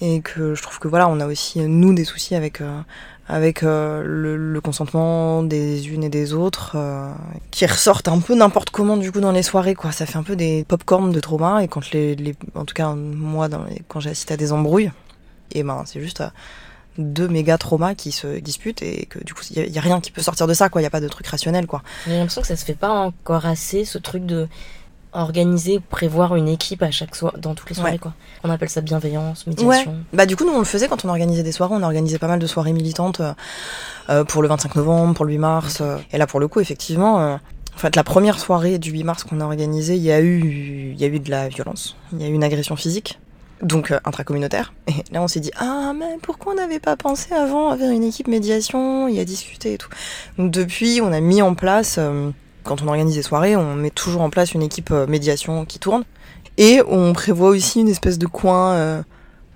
Et 0.00 0.20
que 0.20 0.54
je 0.54 0.62
trouve 0.62 0.78
que 0.78 0.88
voilà, 0.88 1.08
on 1.08 1.20
a 1.20 1.26
aussi 1.26 1.60
nous 1.60 1.94
des 1.94 2.04
soucis 2.04 2.34
avec 2.34 2.60
euh, 2.60 2.80
avec 3.28 3.62
euh, 3.62 4.02
le, 4.04 4.36
le 4.36 4.60
consentement 4.60 5.42
des 5.42 5.88
unes 5.88 6.04
et 6.04 6.10
des 6.10 6.34
autres 6.34 6.72
euh, 6.76 7.10
qui 7.50 7.64
ressortent 7.66 8.06
un 8.08 8.20
peu 8.20 8.34
n'importe 8.34 8.70
comment 8.70 8.96
du 8.98 9.10
coup 9.10 9.20
dans 9.20 9.32
les 9.32 9.42
soirées 9.42 9.74
quoi. 9.74 9.92
Ça 9.92 10.04
fait 10.04 10.18
un 10.18 10.22
peu 10.22 10.36
des 10.36 10.64
popcorn 10.68 11.10
de 11.12 11.20
trauma. 11.20 11.64
Et 11.64 11.68
quand 11.68 11.90
les, 11.92 12.14
les 12.14 12.34
en 12.54 12.64
tout 12.66 12.74
cas 12.74 12.94
moi 12.94 13.48
dans 13.48 13.64
les- 13.64 13.82
quand 13.88 14.00
j'assiste 14.00 14.30
à 14.32 14.36
des 14.36 14.52
embrouilles 14.52 14.92
et 15.52 15.62
ben 15.62 15.82
c'est 15.86 16.00
juste 16.00 16.20
euh, 16.20 16.28
deux 16.98 17.28
méga 17.28 17.56
traumas 17.58 17.94
qui 17.94 18.12
se 18.12 18.38
disputent 18.38 18.82
et 18.82 19.06
que 19.06 19.18
du 19.24 19.32
coup 19.34 19.42
il 19.50 19.66
y, 19.66 19.70
y 19.70 19.78
a 19.78 19.82
rien 19.82 20.00
qui 20.00 20.10
peut 20.10 20.22
sortir 20.22 20.46
de 20.46 20.54
ça 20.54 20.68
quoi. 20.68 20.82
Il 20.82 20.84
y 20.84 20.86
a 20.86 20.90
pas 20.90 21.00
de 21.00 21.08
truc 21.08 21.26
rationnel 21.26 21.66
quoi. 21.66 21.82
J'ai 22.06 22.16
l'impression 22.18 22.42
que 22.42 22.46
ça 22.48 22.56
se 22.56 22.64
fait 22.66 22.74
pas 22.74 22.90
encore 22.90 23.46
assez, 23.46 23.84
ce 23.86 23.96
truc 23.98 24.26
de 24.26 24.46
organiser, 25.16 25.80
prévoir 25.80 26.36
une 26.36 26.48
équipe 26.48 26.82
à 26.82 26.90
chaque 26.90 27.14
soir, 27.16 27.32
dans 27.38 27.54
toutes 27.54 27.68
les 27.70 27.74
soirées, 27.76 27.92
Ouais. 27.92 27.98
quoi. 27.98 28.12
On 28.44 28.50
appelle 28.50 28.68
ça 28.68 28.80
bienveillance, 28.80 29.46
médiation. 29.46 29.94
Bah 30.12 30.26
du 30.26 30.36
coup 30.36 30.44
nous 30.44 30.52
on 30.52 30.58
le 30.58 30.64
faisait 30.64 30.88
quand 30.88 31.04
on 31.04 31.08
organisait 31.08 31.42
des 31.42 31.52
soirées, 31.52 31.74
on 31.76 31.82
organisait 31.82 32.18
pas 32.18 32.28
mal 32.28 32.38
de 32.38 32.46
soirées 32.46 32.72
militantes 32.72 33.20
euh, 33.20 33.32
euh, 34.10 34.24
pour 34.24 34.42
le 34.42 34.48
25 34.48 34.76
novembre, 34.76 35.14
pour 35.14 35.24
le 35.24 35.32
8 35.32 35.38
mars. 35.38 35.78
euh, 35.80 35.96
et 36.12 36.18
là 36.18 36.26
pour 36.26 36.40
le 36.40 36.48
coup 36.48 36.60
effectivement, 36.60 37.20
euh, 37.20 37.34
en 37.74 37.78
fait 37.78 37.96
la 37.96 38.04
première 38.04 38.38
soirée 38.38 38.78
du 38.78 38.90
8 38.90 39.04
mars 39.04 39.24
qu'on 39.24 39.40
a 39.40 39.44
organisée, 39.44 39.96
il 39.96 40.02
y 40.02 40.12
a 40.12 40.20
eu 40.20 40.92
il 40.94 41.00
y 41.00 41.04
a 41.04 41.08
eu 41.08 41.18
de 41.20 41.30
la 41.30 41.48
violence, 41.48 41.96
il 42.12 42.22
y 42.22 42.24
a 42.24 42.28
eu 42.28 42.32
une 42.32 42.44
agression 42.44 42.76
physique. 42.76 43.18
Donc 43.62 43.90
euh, 43.90 43.98
intracommunautaire. 44.04 44.74
Et 44.86 44.92
là 45.12 45.22
on 45.22 45.28
s'est 45.28 45.40
dit 45.40 45.50
ah 45.58 45.92
mais 45.98 46.18
pourquoi 46.20 46.52
on 46.52 46.56
n'avait 46.56 46.78
pas 46.78 46.94
pensé 46.96 47.32
avant 47.32 47.70
à 47.70 47.76
faire 47.78 47.90
une 47.90 48.04
équipe 48.04 48.28
médiation 48.28 49.08
et 49.08 49.18
à 49.18 49.24
discuter 49.24 49.72
et 49.72 49.78
tout. 49.78 49.88
Donc 50.36 50.50
depuis 50.50 51.00
on 51.02 51.10
a 51.10 51.20
mis 51.20 51.40
en 51.40 51.54
place 51.54 51.96
euh, 51.98 52.30
quand 52.66 52.82
on 52.82 52.88
organise 52.88 53.14
des 53.14 53.22
soirées, 53.22 53.56
on 53.56 53.74
met 53.74 53.90
toujours 53.90 54.20
en 54.22 54.30
place 54.30 54.52
une 54.52 54.62
équipe 54.62 54.90
euh, 54.90 55.06
médiation 55.06 55.64
qui 55.64 55.78
tourne. 55.78 56.04
Et 56.58 56.80
on 56.88 57.12
prévoit 57.12 57.50
aussi 57.50 57.80
une 57.80 57.88
espèce 57.88 58.18
de 58.18 58.26
coin 58.26 58.72
euh, 58.74 59.02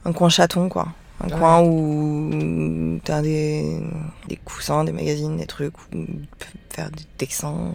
un 0.05 0.13
coin 0.13 0.29
chaton 0.29 0.69
quoi. 0.69 0.89
Un 1.23 1.29
Ouais. 1.29 1.39
coin 1.39 1.61
où 1.63 2.99
t'as 3.05 3.21
des, 3.21 3.79
des 4.29 4.37
coussins 4.37 4.85
des 4.85 4.93
magazines 4.93 5.37
des 5.37 5.45
trucs 5.47 5.75
où 5.79 6.07
faire 6.71 6.91
des 6.91 7.03
dessins 7.19 7.75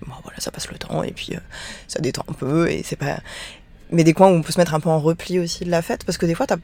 bon 0.00 0.12
voilà 0.24 0.40
ça 0.40 0.50
passe 0.50 0.70
le 0.70 0.78
temps 0.78 1.02
et 1.02 1.12
puis 1.12 1.34
euh, 1.34 1.40
ça 1.88 2.00
détend 2.00 2.24
un 2.28 2.32
peu 2.32 2.70
et 2.70 2.82
c'est 2.82 2.96
pas 2.96 3.18
mais 3.90 4.02
des 4.02 4.14
coins 4.14 4.28
où 4.28 4.34
on 4.34 4.40
peut 4.42 4.50
se 4.52 4.58
mettre 4.58 4.72
un 4.72 4.80
peu 4.80 4.88
en 4.88 4.98
repli 4.98 5.38
aussi 5.38 5.66
de 5.66 5.70
la 5.70 5.82
fête 5.82 6.04
parce 6.04 6.16
que 6.16 6.24
des 6.24 6.34
fois 6.34 6.46
t'as 6.46 6.56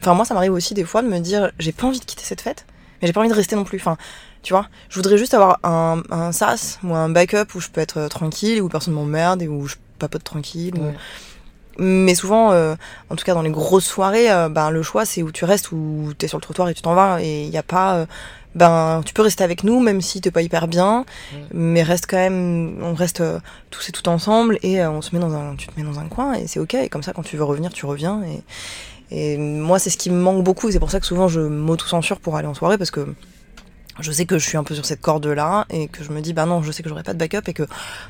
enfin 0.00 0.14
moi 0.14 0.24
ça 0.24 0.34
m'arrive 0.34 0.52
aussi 0.54 0.74
des 0.74 0.84
fois 0.84 1.02
de 1.02 1.08
me 1.08 1.20
dire 1.20 1.52
j'ai 1.60 1.70
pas 1.70 1.86
envie 1.86 2.00
de 2.00 2.04
quitter 2.04 2.24
cette 2.24 2.40
fête 2.40 2.66
mais 3.00 3.06
j'ai 3.08 3.12
pas 3.12 3.20
envie 3.20 3.28
de 3.28 3.34
rester 3.34 3.56
non 3.56 3.64
plus 3.64 3.78
enfin 3.78 3.96
tu 4.42 4.52
vois 4.52 4.66
je 4.88 4.96
voudrais 4.96 5.18
juste 5.18 5.34
avoir 5.34 5.58
un, 5.64 6.02
un 6.10 6.32
sas 6.32 6.78
ou 6.84 6.94
un 6.94 7.08
backup 7.08 7.54
où 7.54 7.60
je 7.60 7.68
peux 7.68 7.80
être 7.80 7.98
euh, 7.98 8.08
tranquille 8.08 8.60
où 8.62 8.68
personne 8.68 8.94
m'emmerde 8.94 9.42
et 9.42 9.48
où 9.48 9.66
je 9.66 9.76
papote 9.98 10.24
tranquille 10.24 10.74
ou- 10.78 10.84
Ouais. 10.86 10.94
mais 11.78 12.14
souvent, 12.14 12.52
euh, 12.52 12.74
en 13.10 13.16
tout 13.16 13.24
cas 13.24 13.34
dans 13.34 13.42
les 13.42 13.50
grosses 13.50 13.84
soirées, 13.84 14.30
euh, 14.32 14.48
ben, 14.48 14.70
le 14.70 14.82
choix 14.82 15.04
c'est 15.04 15.22
où 15.22 15.30
tu 15.30 15.44
restes 15.44 15.72
ou 15.72 16.12
t'es 16.16 16.26
sur 16.28 16.38
le 16.38 16.42
trottoir 16.42 16.68
et 16.70 16.74
tu 16.74 16.80
t'en 16.82 16.94
vas. 16.94 17.22
Et 17.22 17.44
il 17.44 17.50
n'y 17.50 17.58
a 17.58 17.62
pas. 17.62 17.96
euh, 17.96 18.06
ben, 18.54 19.02
tu 19.04 19.12
peux 19.12 19.20
rester 19.20 19.44
avec 19.44 19.62
nous 19.64 19.80
même 19.80 20.00
si 20.00 20.22
t'es 20.22 20.30
pas 20.30 20.40
hyper 20.40 20.68
bien, 20.68 21.04
mais 21.52 21.82
reste 21.82 22.06
quand 22.08 22.16
même. 22.16 22.78
On 22.82 22.94
reste 22.94 23.20
euh, 23.20 23.38
tous 23.70 23.90
et 23.90 23.92
tout 23.92 24.08
ensemble 24.08 24.58
et 24.62 24.82
on 24.86 25.02
se 25.02 25.14
met 25.14 25.20
dans 25.20 25.34
un. 25.34 25.54
Tu 25.56 25.66
te 25.66 25.78
mets 25.78 25.84
dans 25.86 25.98
un 25.98 26.06
coin 26.08 26.32
et 26.32 26.46
c'est 26.46 26.60
ok. 26.60 26.72
Et 26.74 26.88
comme 26.88 27.02
ça, 27.02 27.12
quand 27.12 27.22
tu 27.22 27.36
veux 27.36 27.44
revenir, 27.44 27.70
tu 27.74 27.84
reviens. 27.84 28.22
Et, 28.22 28.40
et 29.10 29.36
moi, 29.38 29.78
c'est 29.78 29.90
ce 29.90 29.96
qui 29.96 30.10
me 30.10 30.20
manque 30.20 30.42
beaucoup. 30.42 30.68
et 30.68 30.72
C'est 30.72 30.78
pour 30.78 30.90
ça 30.90 31.00
que 31.00 31.06
souvent 31.06 31.28
je 31.28 31.40
m'auto-censure 31.40 32.20
pour 32.20 32.36
aller 32.36 32.48
en 32.48 32.54
soirée 32.54 32.78
parce 32.78 32.90
que 32.90 33.14
je 34.00 34.12
sais 34.12 34.26
que 34.26 34.38
je 34.38 34.46
suis 34.46 34.58
un 34.58 34.64
peu 34.64 34.74
sur 34.74 34.84
cette 34.84 35.00
corde 35.00 35.26
là 35.26 35.66
et 35.70 35.88
que 35.88 36.04
je 36.04 36.10
me 36.12 36.20
dis 36.20 36.34
bah 36.34 36.44
non 36.44 36.62
je 36.62 36.70
sais 36.70 36.82
que 36.82 36.88
j'aurai 36.90 37.02
pas 37.02 37.14
de 37.14 37.18
backup 37.18 37.48
et 37.48 37.54
que 37.54 37.62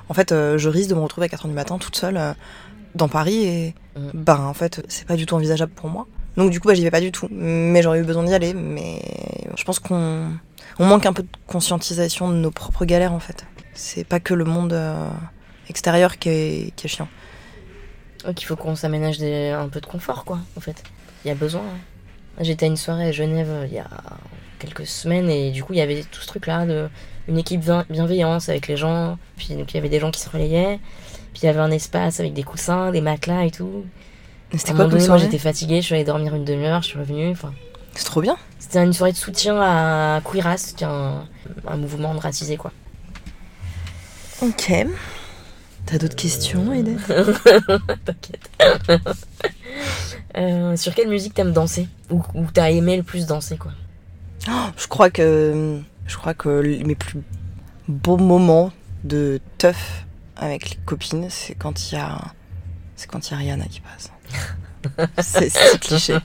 en 0.09 0.15
fait 0.15 0.33
euh, 0.33 0.59
je 0.59 0.69
risque 0.69 0.91
de 0.91 0.97
me 0.97 1.01
retrouver 1.01 1.27
à 1.27 1.37
4h 1.37 1.47
du 1.47 1.55
matin 1.55 1.79
toute 1.79 1.95
seule 1.95 2.17
euh, 2.17 2.33
dans 2.97 3.09
Paris 3.09 3.45
et 3.45 3.75
Mm. 3.97 4.11
bah 4.15 4.41
en 4.41 4.55
fait 4.55 4.85
c'est 4.89 5.07
pas 5.07 5.17
du 5.17 5.27
tout 5.27 5.35
envisageable 5.35 5.73
pour 5.75 5.89
moi. 5.89 6.07
Donc 6.37 6.51
du 6.51 6.61
coup 6.61 6.69
bah, 6.69 6.75
j'y 6.75 6.83
vais 6.83 6.91
pas 6.91 7.01
du 7.01 7.13
tout. 7.13 7.29
Mais 7.31 7.83
j'aurais 7.83 8.01
eu 8.01 8.05
besoin 8.05 8.25
d'y 8.25 8.35
aller. 8.35 8.55
Mais 8.55 9.01
je 9.57 9.65
pense 9.65 9.79
qu'on 9.79 10.29
on 10.79 10.87
manque 10.87 11.07
un 11.07 11.13
peu 11.13 11.23
de 11.23 11.29
conscientisation 11.47 12.29
de 12.29 12.35
nos 12.35 12.51
propres 12.51 12.85
galères 12.85 13.13
en 13.13 13.21
fait. 13.21 13.47
C'est 13.75 14.05
pas 14.05 14.21
que 14.21 14.35
le 14.35 14.45
monde 14.45 14.73
euh, 14.73 15.09
extérieur 15.69 16.19
qui 16.19 16.29
est, 16.29 16.73
qui 16.77 16.87
est 16.87 16.91
chiant 16.91 17.09
Ouais, 18.27 18.35
qu'il 18.35 18.47
faut 18.47 18.57
qu'on 18.57 18.75
s'aménage 18.77 19.19
des- 19.19 19.51
un 19.51 19.69
peu 19.69 19.81
de 19.81 19.87
confort, 19.87 20.25
quoi, 20.25 20.39
en 20.57 20.61
fait. 20.61 20.83
Il 21.25 21.29
y 21.29 21.31
a 21.31 21.35
besoin. 21.35 21.63
hein. 21.63 22.43
J'étais 22.43 22.67
à 22.67 22.69
une 22.69 22.77
soirée 22.77 23.07
à 23.09 23.13
Genève 23.13 23.49
euh, 23.49 23.67
il 23.67 23.73
y 23.75 23.79
a 23.79 23.87
quelques 24.59 24.87
semaines 24.87 25.31
et 25.31 25.51
du 25.53 25.63
coup, 25.65 25.73
il 25.73 25.79
y 25.79 25.83
avait 25.83 26.03
tout 26.11 26.21
ce 26.21 26.27
truc-là 26.27 26.67
de 26.67 26.89
une 27.29 27.39
équipe 27.39 27.61
bien- 27.61 27.85
bienveillance 27.89 28.49
avec 28.49 28.69
les 28.69 28.77
gens. 28.77 29.17
Puis 29.37 29.55
donc, 29.55 29.73
il 29.73 29.77
y 29.77 29.79
avait 29.79 29.89
des 29.89 30.01
gens 30.01 30.11
qui 30.11 30.21
se 30.21 30.29
relayaient. 30.29 30.79
Puis 31.33 31.43
il 31.43 31.47
y 31.47 31.49
avait 31.49 31.61
un 31.61 31.71
espace 31.71 32.21
avec 32.21 32.33
des 32.35 32.43
coussins, 32.43 32.91
des 32.93 33.01
matelas 33.01 33.45
et 33.45 33.51
tout. 33.51 33.85
C'était 34.53 34.73
quoi 34.75 34.89
comme 34.89 35.01
soirée? 35.01 35.21
j'étais 35.23 35.39
fatiguée, 35.39 35.81
je 35.81 35.87
suis 35.87 35.95
allée 35.95 36.05
dormir 36.05 36.35
une 36.35 36.45
demi-heure, 36.45 36.83
je 36.83 36.89
suis 36.89 36.99
revenue. 36.99 37.31
Enfin, 37.31 37.53
c'est 37.95 38.05
trop 38.05 38.21
bien 38.21 38.37
c'était 38.59 38.83
une 38.83 38.93
soirée 38.93 39.13
de 39.13 39.17
soutien 39.17 39.61
à 39.61 40.21
Queeras, 40.23 40.73
qui 40.77 40.83
est 40.83 40.87
un, 40.87 41.25
un 41.69 41.77
mouvement 41.77 42.15
de 42.15 42.21
racisé, 42.21 42.57
quoi. 42.57 42.73
ok 44.43 44.73
t'as 45.87 45.99
d'autres 45.99 46.17
questions 46.17 46.73
Aiden 46.73 46.99
T'inquiète. 48.05 48.51
Euh, 50.37 50.77
sur 50.77 50.95
quelle 50.95 51.09
musique 51.09 51.33
t'aimes 51.33 51.53
danser 51.53 51.89
Ou, 52.11 52.23
ou 52.35 52.45
t'as 52.53 52.71
aimé 52.71 52.99
le 52.99 53.03
plus 53.03 53.25
danser, 53.27 53.57
quoi? 53.57 53.73
Je 54.77 54.87
crois 54.87 55.09
que 55.09 55.81
je 56.07 56.17
crois 56.17 56.35
que 56.35 56.61
mes 56.85 56.95
plus 56.95 57.23
beaux 57.89 58.19
moments 58.19 58.71
de 59.05 59.41
teuf 59.59 60.05
avec 60.37 60.71
les 60.71 60.77
copines, 60.85 61.29
c'est 61.31 61.55
quand 61.55 61.91
il 61.91 61.95
y 61.95 61.99
a 61.99 62.19
c'est 62.97 63.11
quand 63.11 63.29
il 63.29 63.33
y 63.33 63.35
a 63.35 63.39
Rihanna 63.39 63.65
qui 63.67 63.81
passe. 63.81 64.11
c'est 65.19 65.49
si 65.51 65.79
cliché. 65.79 66.17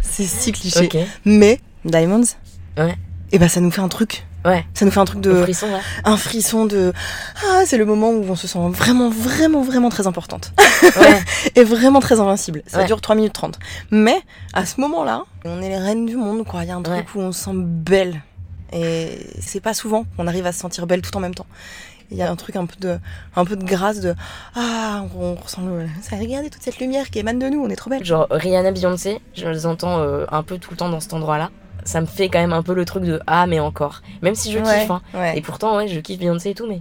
C'est 0.00 0.24
si 0.24 0.52
cliché. 0.52 0.88
Mais 1.24 1.60
Diamonds. 1.84 2.24
Ouais. 2.76 2.96
Et 3.32 3.38
ben 3.38 3.48
ça 3.48 3.60
nous 3.60 3.70
fait 3.70 3.80
un 3.80 3.88
truc. 3.88 4.24
Ouais. 4.44 4.64
Ça 4.74 4.84
nous 4.84 4.90
fait 4.90 4.98
un 5.00 5.04
truc 5.04 5.20
de 5.20 5.42
frisson, 5.42 5.68
là 5.70 5.78
un 6.04 6.16
frisson 6.16 6.66
de 6.66 6.92
ah 7.48 7.62
c'est 7.64 7.78
le 7.78 7.84
moment 7.84 8.10
où 8.10 8.24
on 8.28 8.34
se 8.36 8.46
sent 8.48 8.58
vraiment 8.70 9.08
vraiment 9.08 9.62
vraiment 9.62 9.88
très 9.88 10.06
importante 10.06 10.52
Ouais. 10.82 11.22
et 11.54 11.62
vraiment 11.64 12.00
très 12.00 12.18
invincible. 12.20 12.62
Ça 12.66 12.78
Ouais. 12.80 12.86
dure 12.86 13.00
3 13.00 13.14
minutes 13.14 13.32
30. 13.34 13.58
Mais 13.90 14.16
à 14.52 14.66
ce 14.66 14.80
moment-là, 14.80 15.22
on 15.44 15.62
est 15.62 15.68
les 15.68 15.78
reines 15.78 16.06
du 16.06 16.16
monde 16.16 16.44
quoi, 16.46 16.64
il 16.64 16.68
y 16.68 16.72
a 16.72 16.76
un 16.76 16.82
truc 16.82 17.14
où 17.14 17.20
on 17.20 17.30
se 17.32 17.44
sent 17.44 17.50
belle. 17.54 18.20
Et 18.72 19.10
c'est 19.40 19.60
pas 19.60 19.74
souvent 19.74 20.06
qu'on 20.16 20.26
arrive 20.26 20.46
à 20.46 20.52
se 20.52 20.58
sentir 20.60 20.86
belle 20.86 21.02
tout 21.02 21.14
en 21.16 21.20
même 21.20 21.34
temps. 21.34 21.46
Il 22.10 22.16
y 22.18 22.22
a 22.22 22.30
un 22.30 22.36
truc 22.36 22.56
un 22.56 22.66
peu 22.66 22.76
de 22.78 22.98
un 23.36 23.44
peu 23.46 23.56
de 23.56 23.64
grâce 23.64 24.00
de 24.00 24.14
ah 24.54 25.04
on 25.18 25.34
ressent 25.34 25.62
le 25.62 25.86
ça 26.02 26.16
regardez 26.16 26.50
toute 26.50 26.62
cette 26.62 26.78
lumière 26.78 27.08
qui 27.10 27.18
émane 27.20 27.38
de 27.38 27.48
nous, 27.48 27.62
on 27.64 27.70
est 27.70 27.76
trop 27.76 27.88
belle. 27.90 28.04
Genre 28.04 28.26
Rihanna, 28.30 28.70
Beyoncé, 28.72 29.20
je 29.34 29.46
les 29.46 29.64
entends 29.66 29.98
euh, 30.00 30.24
un 30.30 30.42
peu 30.42 30.58
tout 30.58 30.70
le 30.72 30.76
temps 30.76 30.88
dans 30.90 31.00
cet 31.00 31.12
endroit-là. 31.14 31.50
Ça 31.84 32.00
me 32.00 32.06
fait 32.06 32.28
quand 32.28 32.40
même 32.40 32.52
un 32.52 32.62
peu 32.62 32.74
le 32.74 32.84
truc 32.84 33.04
de 33.04 33.20
ah 33.26 33.46
mais 33.46 33.60
encore. 33.60 34.02
Même 34.22 34.34
si 34.34 34.52
je 34.52 34.58
Ouais, 34.58 34.80
kiffe, 34.80 34.90
hein. 34.90 35.02
ouais. 35.14 35.38
Et 35.38 35.40
pourtant 35.40 35.76
ouais, 35.76 35.88
je 35.88 36.00
kiffe 36.00 36.18
Beyoncé 36.18 36.50
et 36.50 36.54
tout, 36.54 36.66
mais 36.66 36.80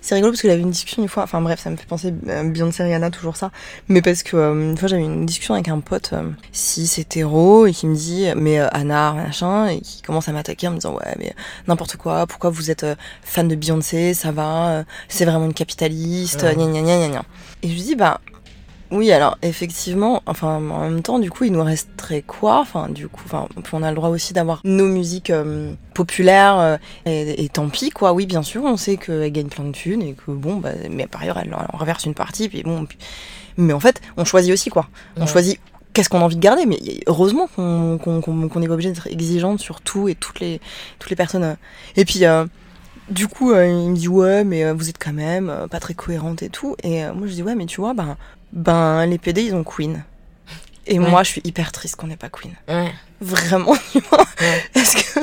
C'est 0.00 0.14
rigolo 0.14 0.32
parce 0.32 0.40
que 0.40 0.48
j'avais 0.48 0.62
une 0.62 0.70
discussion 0.70 1.02
une 1.02 1.08
fois, 1.10 1.24
enfin 1.24 1.42
bref, 1.42 1.60
ça 1.60 1.68
me 1.68 1.76
fait 1.76 1.84
penser 1.86 2.14
euh, 2.28 2.42
Beyoncé 2.44 2.82
Rihanna, 2.84 3.10
toujours 3.10 3.36
ça. 3.36 3.50
Mais 3.88 4.00
parce 4.00 4.22
que 4.22 4.34
euh, 4.36 4.70
une 4.70 4.78
fois 4.78 4.88
j'avais 4.88 5.02
une 5.04 5.26
discussion 5.26 5.52
avec 5.52 5.68
un 5.68 5.80
pote, 5.80 6.10
euh, 6.14 6.30
si 6.52 6.86
c'est 6.86 7.02
hétéro, 7.02 7.66
et 7.66 7.72
qui 7.72 7.86
me 7.86 7.94
dit, 7.94 8.28
mais 8.34 8.58
euh, 8.60 8.68
Anna, 8.72 9.12
machin, 9.12 9.66
et 9.66 9.80
qui 9.82 10.00
commence 10.00 10.26
à 10.28 10.32
m'attaquer 10.32 10.68
en 10.68 10.70
me 10.70 10.76
disant, 10.76 10.94
ouais, 10.94 11.14
mais 11.18 11.34
n'importe 11.68 11.96
quoi, 11.96 12.26
pourquoi 12.26 12.48
vous 12.48 12.70
êtes 12.70 12.86
fan 13.22 13.46
de 13.46 13.54
Beyoncé, 13.54 14.14
ça 14.14 14.32
va, 14.32 14.84
c'est 15.08 15.26
vraiment 15.26 15.44
une 15.44 15.54
capitaliste, 15.54 16.42
Ouais. 16.44 16.54
gna 16.56 16.80
gna 16.80 17.08
gna. 17.08 17.22
Et 17.62 17.68
je 17.68 17.74
lui 17.74 17.82
dis, 17.82 17.94
bah. 17.94 18.20
Oui, 18.94 19.10
alors 19.10 19.38
effectivement, 19.40 20.22
enfin 20.26 20.56
en 20.56 20.80
même 20.82 21.00
temps, 21.02 21.18
du 21.18 21.30
coup, 21.30 21.44
il 21.44 21.52
nous 21.52 21.64
resterait 21.64 22.20
quoi? 22.20 22.60
Enfin, 22.60 22.90
du 22.90 23.08
coup, 23.08 23.22
enfin, 23.24 23.48
on 23.72 23.82
a 23.82 23.88
le 23.88 23.96
droit 23.96 24.10
aussi 24.10 24.34
d'avoir 24.34 24.60
nos 24.64 24.84
musiques 24.86 25.30
euh, 25.30 25.72
populaires 25.94 26.58
euh, 26.58 26.76
et, 27.06 27.42
et 27.42 27.48
tant 27.48 27.68
pis, 27.70 27.88
quoi. 27.88 28.12
Oui, 28.12 28.26
bien 28.26 28.42
sûr, 28.42 28.62
on 28.64 28.76
sait 28.76 28.98
qu'elle 28.98 29.32
gagne 29.32 29.48
plein 29.48 29.64
de 29.64 29.72
thunes 29.72 30.02
et 30.02 30.12
que 30.12 30.30
bon, 30.30 30.56
bah, 30.56 30.72
mais 30.90 31.06
par 31.06 31.22
ailleurs, 31.22 31.38
elle 31.42 31.54
en 31.54 31.76
reverse 31.78 32.04
une 32.04 32.12
partie, 32.14 32.50
puis 32.50 32.62
bon. 32.64 32.84
puis- 32.84 32.98
Mais 33.56 33.72
en 33.72 33.80
fait, 33.80 34.00
on 34.18 34.24
choisit 34.26 34.52
aussi, 34.52 34.68
quoi. 34.68 34.88
On 35.16 35.22
Ouais. 35.22 35.26
choisit 35.26 35.58
qu'est-ce 35.94 36.10
qu'on 36.10 36.20
a 36.20 36.24
envie 36.24 36.36
de 36.36 36.40
garder, 36.40 36.66
mais 36.66 36.78
heureusement 37.06 37.46
qu'on 37.46 37.98
n'est 38.56 38.66
pas 38.68 38.74
obligé 38.74 38.90
d'être 38.90 39.06
exigeante 39.08 39.58
sur 39.60 39.80
tout 39.80 40.08
et 40.08 40.14
toutes 40.14 40.40
les, 40.40 40.60
toutes 40.98 41.08
les 41.10 41.16
personnes. 41.16 41.56
Et 41.96 42.04
puis, 42.04 42.26
euh, 42.26 42.44
du 43.10 43.26
coup, 43.26 43.52
euh, 43.52 43.66
il 43.66 43.90
me 43.90 43.96
dit, 43.96 44.08
ouais, 44.08 44.44
mais 44.44 44.64
euh, 44.64 44.74
vous 44.74 44.88
êtes 44.90 44.98
quand 45.02 45.12
même 45.14 45.48
euh, 45.50 45.66
pas 45.66 45.80
très 45.80 45.94
cohérente 45.94 46.42
et 46.42 46.50
tout. 46.50 46.76
Et 46.82 47.04
moi, 47.14 47.26
je 47.26 47.32
dis, 47.32 47.42
ouais, 47.42 47.54
mais 47.54 47.66
tu 47.66 47.80
vois, 47.80 47.94
ben, 47.94 48.16
ben 48.52 49.06
les 49.06 49.18
PD, 49.18 49.42
ils 49.44 49.54
ont 49.54 49.64
Queen. 49.64 50.04
Et 50.86 50.98
Ouais. 50.98 51.08
moi, 51.10 51.22
je 51.22 51.30
suis 51.30 51.40
hyper 51.44 51.70
triste 51.72 51.94
qu'on 51.96 52.08
n'ait 52.08 52.16
pas 52.16 52.28
Queen. 52.28 52.52
ouais. 52.68 52.92
Vraiment. 53.20 53.76
Ouais. 54.40 54.64
Parce 54.74 54.94
que 54.96 55.20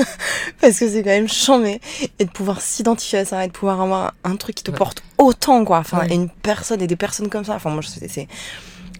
parce 0.61 0.79
que 0.79 0.89
c'est 0.89 1.03
quand 1.03 1.09
même 1.09 1.27
chambé. 1.27 1.81
Et 2.19 2.23
de 2.25 2.29
pouvoir 2.29 2.61
s'identifier 2.61 3.19
à 3.19 3.25
ça 3.25 3.43
et 3.43 3.47
de 3.47 3.51
pouvoir 3.51 3.81
avoir 3.81 4.13
un 4.23 4.37
truc 4.37 4.55
qui 4.55 4.63
te 4.63 4.71
porte 4.71 5.03
autant, 5.17 5.65
quoi. 5.65 5.79
Enfin, 5.79 6.05
et 6.09 6.13
une 6.15 6.29
personne 6.29 6.81
et 6.81 6.87
des 6.87 6.95
personnes 6.95 7.27
comme 7.27 7.43
ça. 7.43 7.55
Enfin, 7.55 7.69
moi, 7.71 7.81
je 7.81 7.87
sais, 7.89 8.07
c'est. 8.07 8.27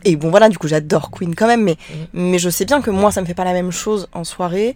Et 0.03 0.17
bon, 0.17 0.29
voilà, 0.29 0.49
du 0.49 0.57
coup, 0.57 0.67
j'adore 0.67 1.11
Queen 1.11 1.33
quand 1.33 1.47
même, 1.47 1.63
mais, 1.63 1.77
mais 2.11 2.39
je 2.39 2.49
sais 2.49 2.65
bien 2.65 2.81
que 2.81 2.89
moi, 2.91 3.11
ça 3.13 3.21
me 3.21 3.25
fait 3.25 3.33
pas 3.33 3.45
la 3.45 3.53
même 3.53 3.71
chose 3.71 4.09
en 4.13 4.25
soirée 4.25 4.75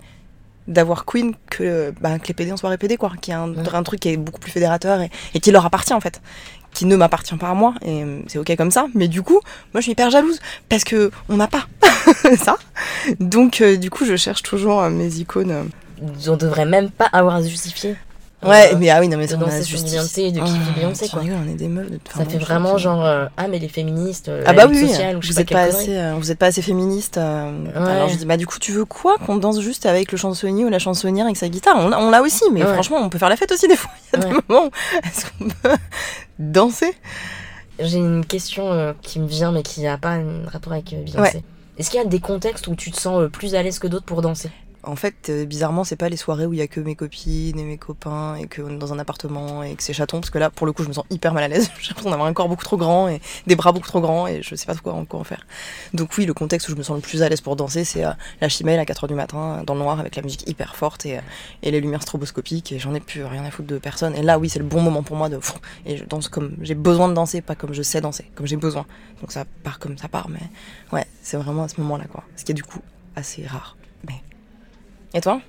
d'avoir 0.70 1.04
Queen 1.04 1.34
que, 1.50 1.94
bah, 2.00 2.18
que 2.20 2.28
les 2.30 2.34
PD 2.34 2.52
en 2.54 2.58
soirée 2.58 2.78
PD, 2.78 2.96
quoi. 2.96 3.12
Qui 3.22 3.32
est 3.32 3.34
un, 3.34 3.54
un 3.74 3.84
truc 3.84 4.00
qui 4.00 4.08
est 4.10 4.18
beaucoup 4.18 4.40
plus 4.40 4.52
fédérateur 4.52 5.02
et, 5.02 5.12
et 5.34 5.42
qui 5.42 5.52
leur 5.52 5.66
appartient, 5.66 5.94
en 5.94 6.00
fait. 6.00 6.22
Qui 6.74 6.86
ne 6.86 6.96
m'appartient 6.96 7.36
pas 7.36 7.50
à 7.50 7.54
moi, 7.54 7.76
et 7.84 8.04
euh, 8.04 8.20
c'est 8.28 8.40
ok 8.40 8.56
comme 8.56 8.72
ça. 8.72 8.88
Mais 8.96 9.08
du 9.08 9.22
coup, 9.22 9.40
moi, 9.74 9.80
je 9.80 9.82
suis 9.82 9.92
hyper 9.92 10.10
jalouse 10.10 10.40
parce 10.70 10.84
que 10.84 11.12
on 11.30 11.38
n'a 11.38 11.48
pas 11.48 11.68
ça. 12.38 12.58
Donc, 13.20 13.62
euh, 13.62 13.78
du 13.78 13.90
coup, 13.90 14.06
je 14.06 14.16
cherche 14.16 14.42
toujours 14.42 14.82
euh, 14.82 14.90
mes 14.90 15.16
icônes. 15.18 15.70
On 16.28 16.36
devrait 16.36 16.66
même 16.66 16.90
pas 16.90 17.06
avoir 17.06 17.36
à 17.36 17.44
se 17.44 17.48
justifier. 17.48 17.96
Ouais, 18.46 18.72
Euh, 18.74 18.78
mais 18.78 18.90
ah 18.90 19.00
oui, 19.00 19.08
non, 19.08 19.18
mais 19.18 19.28
ça, 19.28 19.38
on 19.40 19.44
a 19.44 19.52
sur 19.62 19.78
justice. 19.78 19.92
Beyoncé 19.94 20.22
et 20.24 20.32
de 20.32 20.40
kiffer 20.40 20.60
Ah, 20.76 20.80
Beyoncé, 20.80 21.08
quoi. 21.10 21.20
rigoles, 21.22 21.38
on 21.46 21.50
est 21.50 21.56
des 21.56 21.68
meufs. 21.68 21.90
de- 21.90 22.00
enfin, 22.08 22.24
Ça 22.24 22.30
fait 22.30 22.38
vraiment 22.38 22.78
genre 22.78 23.06
euh, 23.06 23.26
ah 23.38 23.48
mais 23.48 23.60
les 23.60 23.68
féministes, 23.68 24.30
euh, 24.30 24.44
Ah 24.46 24.54
bah 24.54 24.66
oui, 24.70 24.88
sociale 24.88 25.18
ou 25.18 25.22
je 25.22 25.28
vous 25.28 25.34
sais 25.34 25.42
êtes 25.42 25.50
pas 25.52 25.62
assez, 25.62 25.98
euh, 25.98 26.14
vous 26.18 26.32
êtes 26.32 26.38
pas 26.40 26.48
assez 26.48 26.62
féministe. 26.62 27.18
Alors 27.18 28.10
je 28.10 28.16
dis 28.16 28.26
bah 28.26 28.38
du 28.38 28.46
coup 28.48 28.60
tu 28.60 28.72
veux 28.72 28.86
quoi 28.86 29.18
qu'on 29.26 29.38
danse 29.38 29.60
juste 29.60 29.86
avec 29.86 30.12
le 30.12 30.18
chansonnier 30.18 30.66
ou 30.66 30.70
la 30.70 30.80
chansonnière 30.80 31.26
avec 31.26 31.38
sa 31.38 31.50
guitare? 31.50 31.76
On, 31.78 31.90
l'a- 31.90 32.00
on 32.00 32.10
l'a 32.10 32.22
aussi, 32.22 32.44
mais 32.52 32.64
Ouais. 32.64 32.74
franchement 32.74 32.98
on 33.02 33.10
peut 33.10 33.18
faire 33.18 33.30
la 33.30 33.36
fête 33.38 33.52
aussi 33.52 33.68
des 33.68 33.76
fois. 33.76 33.92
Il 34.14 34.20
y 34.20 34.24
a 34.24 34.28
Ouais. 34.28 34.34
des 34.34 34.40
moments 34.50 34.66
où 34.68 34.70
est-ce 35.08 35.26
qu'on 35.26 35.50
peut 35.50 35.78
danser? 36.40 36.94
J'ai 37.80 37.98
une 37.98 38.26
question 38.26 38.94
qui 39.02 39.20
me 39.20 39.28
vient 39.28 39.52
mais 39.52 39.64
qui 39.64 39.86
a 39.88 39.98
pas 39.98 40.12
un 40.12 40.48
rapport 40.52 40.74
avec 40.74 40.86
Beyoncé. 40.94 41.20
Ouais. 41.38 41.44
Est-ce 41.78 41.90
qu'il 41.90 42.00
y 42.00 42.04
a 42.04 42.06
des 42.06 42.20
contextes 42.20 42.68
où 42.68 42.76
tu 42.76 42.92
te 42.92 43.00
sens 43.00 43.28
plus 43.32 43.56
à 43.56 43.64
l'aise 43.64 43.80
que 43.80 43.88
d'autres 43.88 44.06
pour 44.06 44.22
danser? 44.22 44.50
En 44.86 44.98
fait, 44.98 45.30
euh, 45.30 45.46
bizarrement, 45.46 45.86
c'est 45.86 45.96
pas 45.96 46.10
les 46.10 46.18
soirées 46.18 46.46
où 46.46 46.54
il 46.54 46.60
y 46.60 46.62
a 46.62 46.68
que 46.68 46.82
mes 46.82 46.96
copines 46.96 47.58
et 47.58 47.64
mes 47.64 47.78
copains 47.78 48.36
et 48.36 48.48
qu'on 48.48 48.70
est 48.70 48.78
dans 48.78 48.92
un 48.92 49.00
appartement 49.00 49.64
et 49.64 49.76
que 49.76 49.84
c'est 49.84 49.94
chaton, 49.94 50.20
parce 50.20 50.30
que 50.30 50.40
là, 50.40 50.50
pour 50.50 50.68
le 50.68 50.74
coup, 50.74 50.84
je 50.84 50.90
me 50.90 50.94
sens 50.94 51.06
hyper 51.10 51.34
mal 51.34 51.46
à 51.46 51.48
l'aise. 51.48 51.72
J'ai 51.80 51.90
l'impression 51.90 52.10
d'avoir 52.10 52.28
un 52.28 52.34
corps 52.34 52.50
beaucoup 52.50 52.66
trop 52.66 52.76
grand 52.76 53.08
et 53.08 53.22
des 53.48 53.56
bras 53.56 53.72
beaucoup 53.72 53.88
trop 53.88 54.02
grands 54.02 54.28
et 54.28 54.42
je 54.42 54.56
sais 54.56 54.66
pas 54.66 54.76
quoi, 54.76 55.02
quoi 55.08 55.20
en 55.22 55.24
faire. 55.24 55.48
Donc 55.94 56.18
oui, 56.18 56.26
le 56.26 56.34
contexte 56.34 56.68
où 56.68 56.72
je 56.72 56.76
me 56.76 56.84
sens 56.84 56.96
le 56.96 57.02
plus 57.02 57.24
à 57.24 57.30
l'aise 57.30 57.40
pour 57.40 57.56
danser, 57.56 57.86
c'est 57.86 58.04
euh, 58.04 58.12
la 58.42 58.50
chimelle 58.50 58.80
à 58.80 58.84
4h 58.84 59.08
du 59.08 59.14
matin, 59.14 59.60
euh, 59.60 59.64
dans 59.64 59.74
le 59.74 59.80
noir, 59.80 60.02
avec 60.02 60.18
la 60.18 60.22
musique 60.22 60.50
hyper 60.50 60.76
forte 60.76 61.06
et, 61.06 61.20
et 61.62 61.72
les 61.72 61.80
lumières 61.80 62.02
stroboscopiques 62.02 62.74
et 62.74 62.80
j'en 62.80 62.94
ai 62.94 63.00
plus 63.00 63.24
rien 63.24 63.46
à 63.46 63.52
foutre 63.52 63.70
de 63.70 63.78
personne. 63.78 64.16
Et 64.16 64.22
là, 64.22 64.38
oui, 64.38 64.50
c'est 64.50 64.60
le 64.60 64.66
bon 64.66 64.82
moment 64.82 65.02
pour 65.02 65.16
moi 65.16 65.30
de... 65.30 65.40
Et 65.86 65.96
je 65.96 66.04
danse 66.04 66.28
comme 66.28 66.58
j'ai 66.62 66.76
besoin 66.76 67.08
de 67.08 67.14
danser, 67.14 67.42
pas 67.42 67.56
comme 67.56 67.74
je 67.74 67.82
sais 67.82 68.02
danser, 68.02 68.26
comme 68.36 68.48
j'ai 68.48 68.58
besoin. 68.58 68.86
Donc 69.22 69.32
ça 69.32 69.46
part 69.64 69.80
comme 69.80 69.98
ça 69.98 70.10
part, 70.10 70.28
mais 70.30 70.42
ouais, 70.92 71.06
c'est 71.22 71.38
vraiment 71.38 71.64
à 71.64 71.68
ce 71.70 71.80
moment-là, 71.80 72.06
quoi. 72.12 72.24
Ce 72.36 72.44
qui 72.44 72.52
est 72.52 72.56
du 72.56 72.64
coup 72.64 72.82
assez 73.16 73.46
rare. 73.46 73.78
Mais... 74.08 74.22
Et 75.14 75.22
toi 75.22 75.42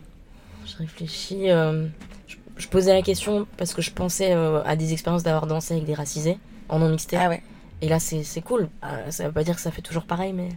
Je 0.66 0.76
réfléchis. 0.76 1.50
euh, 1.50 1.86
je, 2.26 2.36
je 2.56 2.68
posais 2.68 2.92
la 2.92 3.02
question 3.02 3.46
parce 3.56 3.74
que 3.74 3.82
je 3.82 3.90
pensais 3.90 4.32
euh, 4.34 4.62
à 4.64 4.76
des 4.76 4.92
expériences 4.92 5.22
d'avoir 5.22 5.46
dansé 5.46 5.74
avec 5.74 5.86
des 5.86 5.94
racisés 5.94 6.38
en 6.68 6.78
non 6.78 6.88
mixité. 6.88 7.16
Ah 7.16 7.28
ouais. 7.28 7.42
Et 7.82 7.88
là, 7.88 7.98
c'est 7.98 8.22
c'est 8.22 8.40
cool. 8.40 8.68
Euh, 8.84 9.10
ça 9.10 9.26
veut 9.26 9.32
pas 9.32 9.44
dire 9.44 9.56
que 9.56 9.60
ça 9.60 9.70
fait 9.70 9.82
toujours 9.82 10.04
pareil, 10.04 10.32
mais. 10.32 10.48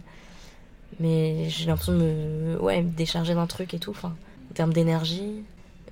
Mais 1.00 1.48
j'ai 1.48 1.66
l'impression 1.66 1.92
de 1.92 1.98
me, 1.98 2.60
ouais, 2.60 2.82
me 2.82 2.90
décharger 2.90 3.34
d'un 3.34 3.46
truc 3.46 3.74
et 3.74 3.78
tout. 3.78 3.90
Enfin, 3.90 4.14
en 4.50 4.54
termes 4.54 4.72
d'énergie. 4.72 5.44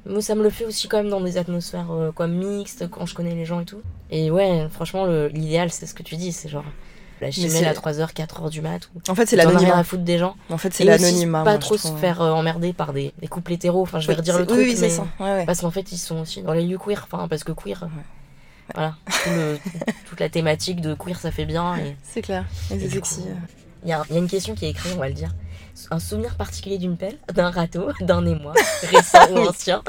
Moi, 0.06 0.22
ça 0.22 0.34
me 0.34 0.42
le 0.42 0.50
fait 0.50 0.64
aussi 0.64 0.88
quand 0.88 0.98
même 0.98 1.10
dans 1.10 1.20
des 1.20 1.36
atmosphères 1.36 1.90
euh, 1.90 2.12
quoi, 2.12 2.26
mixtes, 2.28 2.88
quand 2.88 3.06
je 3.06 3.14
connais 3.14 3.34
les 3.34 3.44
gens 3.44 3.60
et 3.60 3.64
tout. 3.64 3.82
Et 4.10 4.30
ouais, 4.30 4.68
franchement, 4.70 5.06
l'idéal, 5.06 5.70
c'est 5.70 5.86
ce 5.86 5.94
que 5.94 6.02
tu 6.02 6.16
dis. 6.16 6.32
C'est 6.32 6.48
genre 6.48 6.64
la 7.20 7.32
c'est- 7.32 7.64
à 7.66 7.72
3h, 7.72 8.12
4h 8.12 8.50
du 8.50 8.60
mat. 8.60 8.88
Où 8.94 9.00
En 9.10 9.14
fait, 9.14 9.26
c'est 9.26 9.38
as 9.38 9.42
rien 9.42 9.50
l'anonymat. 9.52 9.78
à 9.78 9.84
foutre 9.84 10.02
des 10.04 10.18
gens. 10.18 10.36
En 10.50 10.58
fait, 10.58 10.72
c'est 10.74 10.84
l'anonymat. 10.84 11.44
pas 11.44 11.50
moi, 11.52 11.58
trop 11.58 11.76
se 11.76 11.88
faire 11.96 12.20
euh, 12.20 12.30
emmerder 12.32 12.72
par 12.72 12.92
des, 12.92 13.12
des 13.20 13.26
couples 13.28 13.52
hétéros. 13.52 13.82
Enfin, 13.82 14.00
je 14.00 14.06
vais 14.06 14.12
Oui, 14.14 14.18
redire 14.18 14.38
le 14.38 14.46
truc, 14.46 14.58
Oui, 14.58 14.76
mais. 14.80 14.90
ça. 14.90 15.06
Ouais, 15.20 15.26
ouais. 15.32 15.46
Parce 15.46 15.60
qu'en 15.60 15.70
fait, 15.70 15.92
ils 15.92 15.98
sont 15.98 16.20
aussi 16.20 16.42
dans 16.42 16.52
les 16.52 16.64
lieux 16.66 16.78
queer. 16.78 17.06
Enfin, 17.10 17.26
parce 17.28 17.44
que 17.44 17.52
queer. 17.52 17.88
Voilà. 18.74 18.94
Tout 19.06 19.30
le- 19.30 19.58
toute 20.08 20.20
la 20.20 20.28
thématique 20.28 20.80
de 20.80 20.94
queer, 20.94 21.18
ça 21.20 21.30
fait 21.30 21.44
bien. 21.46 21.76
Et 21.76 21.96
C'est 22.02 22.22
clair. 22.22 22.44
Et 22.70 22.78
c'est 22.80 22.88
sexy. 22.90 23.20
coup, 23.22 23.28
il 23.84 23.90
y, 23.90 23.92
a 23.92 24.02
il 24.10 24.14
y 24.14 24.16
a 24.16 24.20
une 24.20 24.28
question 24.28 24.54
qui 24.54 24.66
est 24.66 24.70
écrite, 24.70 24.92
on 24.96 25.00
va 25.00 25.08
le 25.08 25.14
dire. 25.14 25.30
Un 25.90 25.98
souvenir 26.00 26.34
particulier 26.36 26.78
d'une 26.78 26.96
pelle, 26.96 27.16
d'un 27.34 27.50
râteau, 27.50 27.88
d'un 28.00 28.24
émoi, 28.26 28.54
récent 28.90 29.30
ou 29.30 29.34
Oui. 29.40 29.48
ancien. 29.48 29.82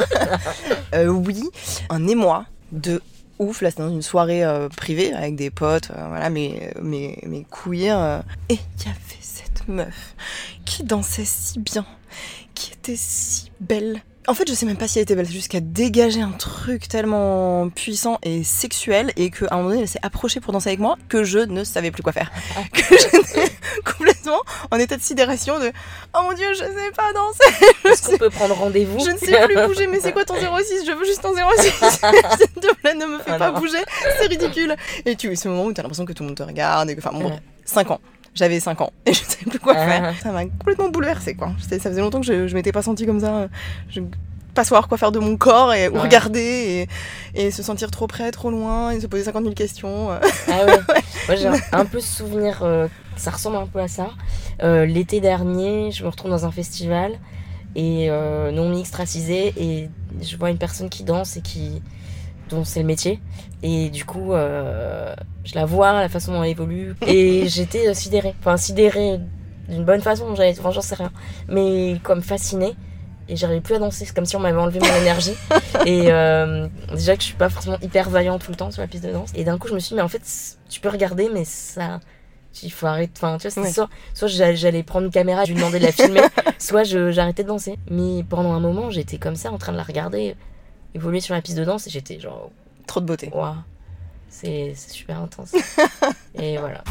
Euh, 0.93 1.07
oui, 1.07 1.49
un 1.89 2.05
émoi 2.07 2.45
de 2.73 3.01
ouf. 3.39 3.61
Là, 3.61 3.69
c'était 3.69 3.83
dans 3.83 3.89
une 3.89 4.01
soirée 4.01 4.43
euh, 4.43 4.69
privée 4.69 5.13
avec 5.13 5.35
des 5.35 5.49
potes, 5.49 5.91
euh, 5.91 6.07
voilà, 6.07 6.29
mes, 6.29 6.71
mes, 6.81 7.19
mes 7.25 7.45
queers. 7.49 7.97
euh. 7.97 8.19
Et 8.49 8.53
il 8.55 8.85
y 8.85 8.89
avait 8.89 9.21
cette 9.21 9.67
meuf 9.67 10.15
qui 10.65 10.83
dansait 10.83 11.25
si 11.25 11.59
bien, 11.59 11.85
qui 12.53 12.73
était 12.73 12.95
si 12.97 13.51
belle. 13.59 14.01
En 14.29 14.33
fait, 14.33 14.43
je 14.49 14.53
sais 14.53 14.65
même 14.65 14.75
pas 14.75 14.89
si 14.89 14.99
elle 14.99 15.03
était 15.03 15.15
belle, 15.15 15.25
c'est 15.27 15.47
qu'elle 15.47 15.71
dégageait 15.71 16.19
un 16.21 16.31
truc 16.31 16.89
tellement 16.89 17.69
puissant 17.69 18.19
et 18.23 18.43
sexuel 18.43 19.13
et 19.15 19.29
qu'à 19.29 19.45
un 19.51 19.57
moment 19.57 19.69
donné, 19.69 19.81
elle 19.83 19.87
s'est 19.87 19.99
approchée 20.01 20.41
pour 20.41 20.51
danser 20.51 20.67
avec 20.67 20.79
moi 20.79 20.97
que 21.07 21.23
je 21.23 21.39
ne 21.39 21.63
savais 21.63 21.91
plus 21.91 22.03
quoi 22.03 22.11
faire. 22.11 22.29
que 22.73 22.81
j'étais 22.89 23.49
complètement 23.85 24.41
en 24.69 24.79
état 24.79 24.97
de 24.97 25.01
sidération 25.01 25.59
de 25.59 25.71
Oh 26.13 26.23
mon 26.23 26.33
dieu, 26.33 26.47
je 26.53 26.57
sais 26.59 26.91
pas 26.93 27.13
danser 27.13 27.73
Est-ce 27.85 28.09
qu'on 28.09 28.17
peut 28.17 28.29
prendre 28.29 28.55
rendez-vous 28.55 28.99
Je 28.99 29.11
ne 29.11 29.17
sais 29.17 29.45
plus 29.47 29.55
bouger, 29.67 29.87
mais 29.87 30.01
c'est 30.01 30.11
quoi 30.11 30.25
ton 30.25 30.35
06 30.35 30.85
Je 30.85 30.91
veux 30.91 31.05
juste 31.05 31.21
ton 31.21 31.33
06 31.33 31.61
S'il 31.61 32.61
te 32.61 32.75
plaît, 32.81 32.95
ne 32.95 33.05
me 33.05 33.19
fais 33.19 33.31
Ah 33.31 33.37
pas 33.37 33.51
non. 33.51 33.59
bouger, 33.59 33.79
c'est 34.19 34.27
ridicule 34.27 34.75
Et 35.05 35.15
tu 35.15 35.33
ce 35.37 35.47
moment 35.47 35.63
où 35.65 35.71
t'as 35.71 35.83
l'impression 35.83 36.03
que 36.05 36.11
tout 36.11 36.23
le 36.23 36.27
monde 36.29 36.37
te 36.37 36.43
regarde, 36.43 36.89
et 36.89 36.95
que, 36.95 36.99
enfin 36.99 37.17
bon, 37.17 37.29
Ouais. 37.29 37.39
5 37.63 37.91
ans. 37.91 38.01
J'avais 38.37 38.59
5 38.59 38.79
ans 38.81 38.91
et 39.05 39.13
je 39.13 39.23
savais 39.23 39.45
plus 39.49 39.59
quoi 39.59 39.73
Ah. 39.75 39.85
faire. 39.87 40.13
Ça 40.21 40.31
m'a 40.31 40.45
complètement 40.45 40.89
bouleversée, 40.89 41.33
quoi. 41.35 41.51
Ça 41.59 41.77
faisait 41.79 42.01
longtemps 42.01 42.19
que 42.21 42.25
je, 42.25 42.47
je 42.47 42.53
m'étais 42.55 42.71
pas 42.71 42.81
sentie 42.83 43.05
comme 43.05 43.19
ça. 43.19 43.47
Je 43.89 44.01
pas 44.53 44.63
savoir 44.63 44.87
quoi 44.87 44.97
faire 44.97 45.11
de 45.11 45.19
mon 45.19 45.37
corps 45.37 45.71
et 45.73 45.87
ou 45.87 45.93
Ouais. 45.93 45.99
regarder 46.01 46.87
et, 47.35 47.39
et 47.47 47.51
se 47.51 47.61
sentir 47.61 47.91
trop 47.91 48.07
près, 48.07 48.31
trop 48.31 48.49
loin 48.49 48.89
et 48.89 48.99
se 48.99 49.05
poser 49.05 49.23
50 49.23 49.43
000 49.43 49.53
questions. 49.53 50.09
Ah 50.11 50.19
ouais. 50.65 50.79
Moi 51.27 51.35
j'ai 51.35 51.47
un, 51.71 51.85
peu 51.85 51.99
ce 51.99 52.17
souvenir, 52.17 52.59
euh, 52.63 52.87
ça 53.17 53.29
ressemble 53.29 53.57
un 53.57 53.67
peu 53.67 53.79
à 53.79 53.87
ça. 53.87 54.09
Euh, 54.63 54.85
L'été 54.87 55.19
dernier, 55.19 55.91
je 55.91 56.03
me 56.03 56.09
retrouve 56.09 56.31
dans 56.31 56.45
un 56.45 56.51
festival 56.51 57.19
et 57.75 58.07
euh, 58.09 58.51
non 58.51 58.69
mixte 58.69 58.95
racisé 58.95 59.53
et 59.57 59.89
je 60.23 60.35
vois 60.37 60.49
une 60.49 60.57
personne 60.57 60.89
qui 60.89 61.03
danse 61.03 61.37
et 61.37 61.41
qui 61.41 61.83
dont 62.49 62.63
c'est 62.63 62.79
le 62.79 62.85
métier. 62.85 63.19
Et 63.63 63.89
du 63.89 64.05
coup 64.05 64.33
euh, 64.33 65.13
je 65.43 65.55
la 65.55 65.65
vois 65.65 65.93
la 65.93 66.09
façon 66.09 66.33
dont 66.33 66.43
elle 66.43 66.51
évolue. 66.51 66.95
Et 67.07 67.47
j'étais 67.47 67.93
sidérée. 67.93 68.35
Enfin 68.39 68.57
sidérée 68.57 69.19
d'une 69.69 69.83
bonne 69.83 70.01
façon 70.01 70.35
j'avais 70.35 70.57
enfin, 70.59 70.71
j'en 70.71 70.81
sais 70.81 70.95
rien. 70.95 71.11
Mais 71.47 71.99
comme 72.03 72.21
fascinée. 72.21 72.75
Et 73.29 73.35
j'arrivais 73.35 73.59
plus 73.59 73.75
à 73.75 73.79
danser. 73.79 74.05
C'est 74.05 74.15
comme 74.15 74.25
si 74.25 74.37
on 74.37 74.39
m'avait 74.39 74.57
enlevé 74.57 74.79
mon 74.79 75.01
énergie. 75.01 75.33
Et 75.85 76.11
euh, 76.11 76.67
déjà 76.93 77.15
que 77.15 77.21
je 77.21 77.27
suis 77.27 77.35
pas 77.35 77.49
forcément 77.49 77.77
hyper 77.81 78.09
vaillante 78.09 78.43
tout 78.43 78.51
le 78.51 78.57
temps 78.57 78.71
sur 78.71 78.81
la 78.81 78.87
piste 78.87 79.03
de 79.03 79.11
danse. 79.11 79.31
Et 79.35 79.43
d'un 79.43 79.57
coup 79.57 79.67
je 79.67 79.73
me 79.73 79.79
suis 79.79 79.89
dit 79.89 79.95
mais 79.95 80.01
en 80.01 80.07
fait 80.07 80.21
tu 80.69 80.79
peux 80.79 80.89
regarder 80.89 81.29
mais 81.33 81.43
ça 81.43 81.99
il 82.63 82.71
faut 82.71 82.87
arrêter 82.87 83.11
enfin 83.17 83.37
tu 83.37 83.47
vois 83.49 83.63
Ouais. 83.63 83.71
soit 83.71 83.89
soit 84.13 84.27
j'allais 84.27 84.81
prendre 84.81 85.05
une 85.05 85.11
caméra 85.11 85.43
je 85.45 85.51
lui 85.51 85.59
demandais 85.59 85.79
de 85.79 85.85
la 85.85 85.91
filmer. 85.91 86.21
Soit 86.59 86.83
j'arrêtais 86.85 87.43
de 87.43 87.49
danser. 87.49 87.77
Mais 87.91 88.23
pendant 88.23 88.53
un 88.53 88.59
moment 88.59 88.89
j'étais 88.89 89.17
comme 89.17 89.35
ça 89.35 89.51
en 89.51 89.57
train 89.57 89.73
de 89.73 89.77
la 89.77 89.83
regarder 89.83 90.35
évoluer 90.95 91.19
sur 91.19 91.33
la 91.35 91.41
piste 91.41 91.57
de 91.57 91.65
danse 91.65 91.87
et 91.87 91.89
j'étais 91.89 92.19
genre 92.19 92.49
Trop 92.85 92.99
de 93.01 93.05
beauté. 93.05 93.29
waouh 93.33 93.55
c'est 94.29 94.73
c'est 94.75 94.91
super 94.91 95.19
intense 95.21 95.53
et 96.39 96.57
voilà 96.57 96.83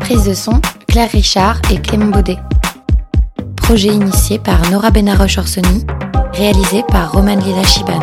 Prise 0.00 0.24
de 0.24 0.34
son, 0.34 0.60
Claire 0.86 1.10
Richard 1.10 1.60
et 1.70 1.80
Clément 1.80 2.06
Baudet. 2.06 2.38
projet 3.56 3.88
initié 3.88 4.38
par 4.38 4.70
Nora 4.70 4.90
Benaroche-Orsoni, 4.90 5.84
réalisé 6.32 6.84
par 6.84 7.10
Roman 7.12 7.34
Lila 7.34 7.64
Chiban. 7.64 7.98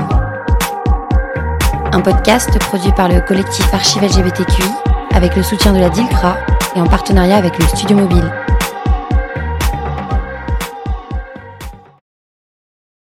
Un 1.93 2.01
podcast 2.01 2.49
produit 2.59 2.91
par 2.91 3.07
le 3.07 3.21
collectif 3.21 3.73
Archive 3.73 4.03
LGBTQI 4.03 4.67
avec 5.13 5.35
le 5.37 5.43
soutien 5.43 5.71
de 5.71 5.79
la 5.79 5.89
DILCRA 5.89 6.35
et 6.75 6.81
en 6.81 6.87
partenariat 6.87 7.37
avec 7.37 7.57
le 7.57 7.65
Studio 7.67 7.95
Mobile. 7.95 8.29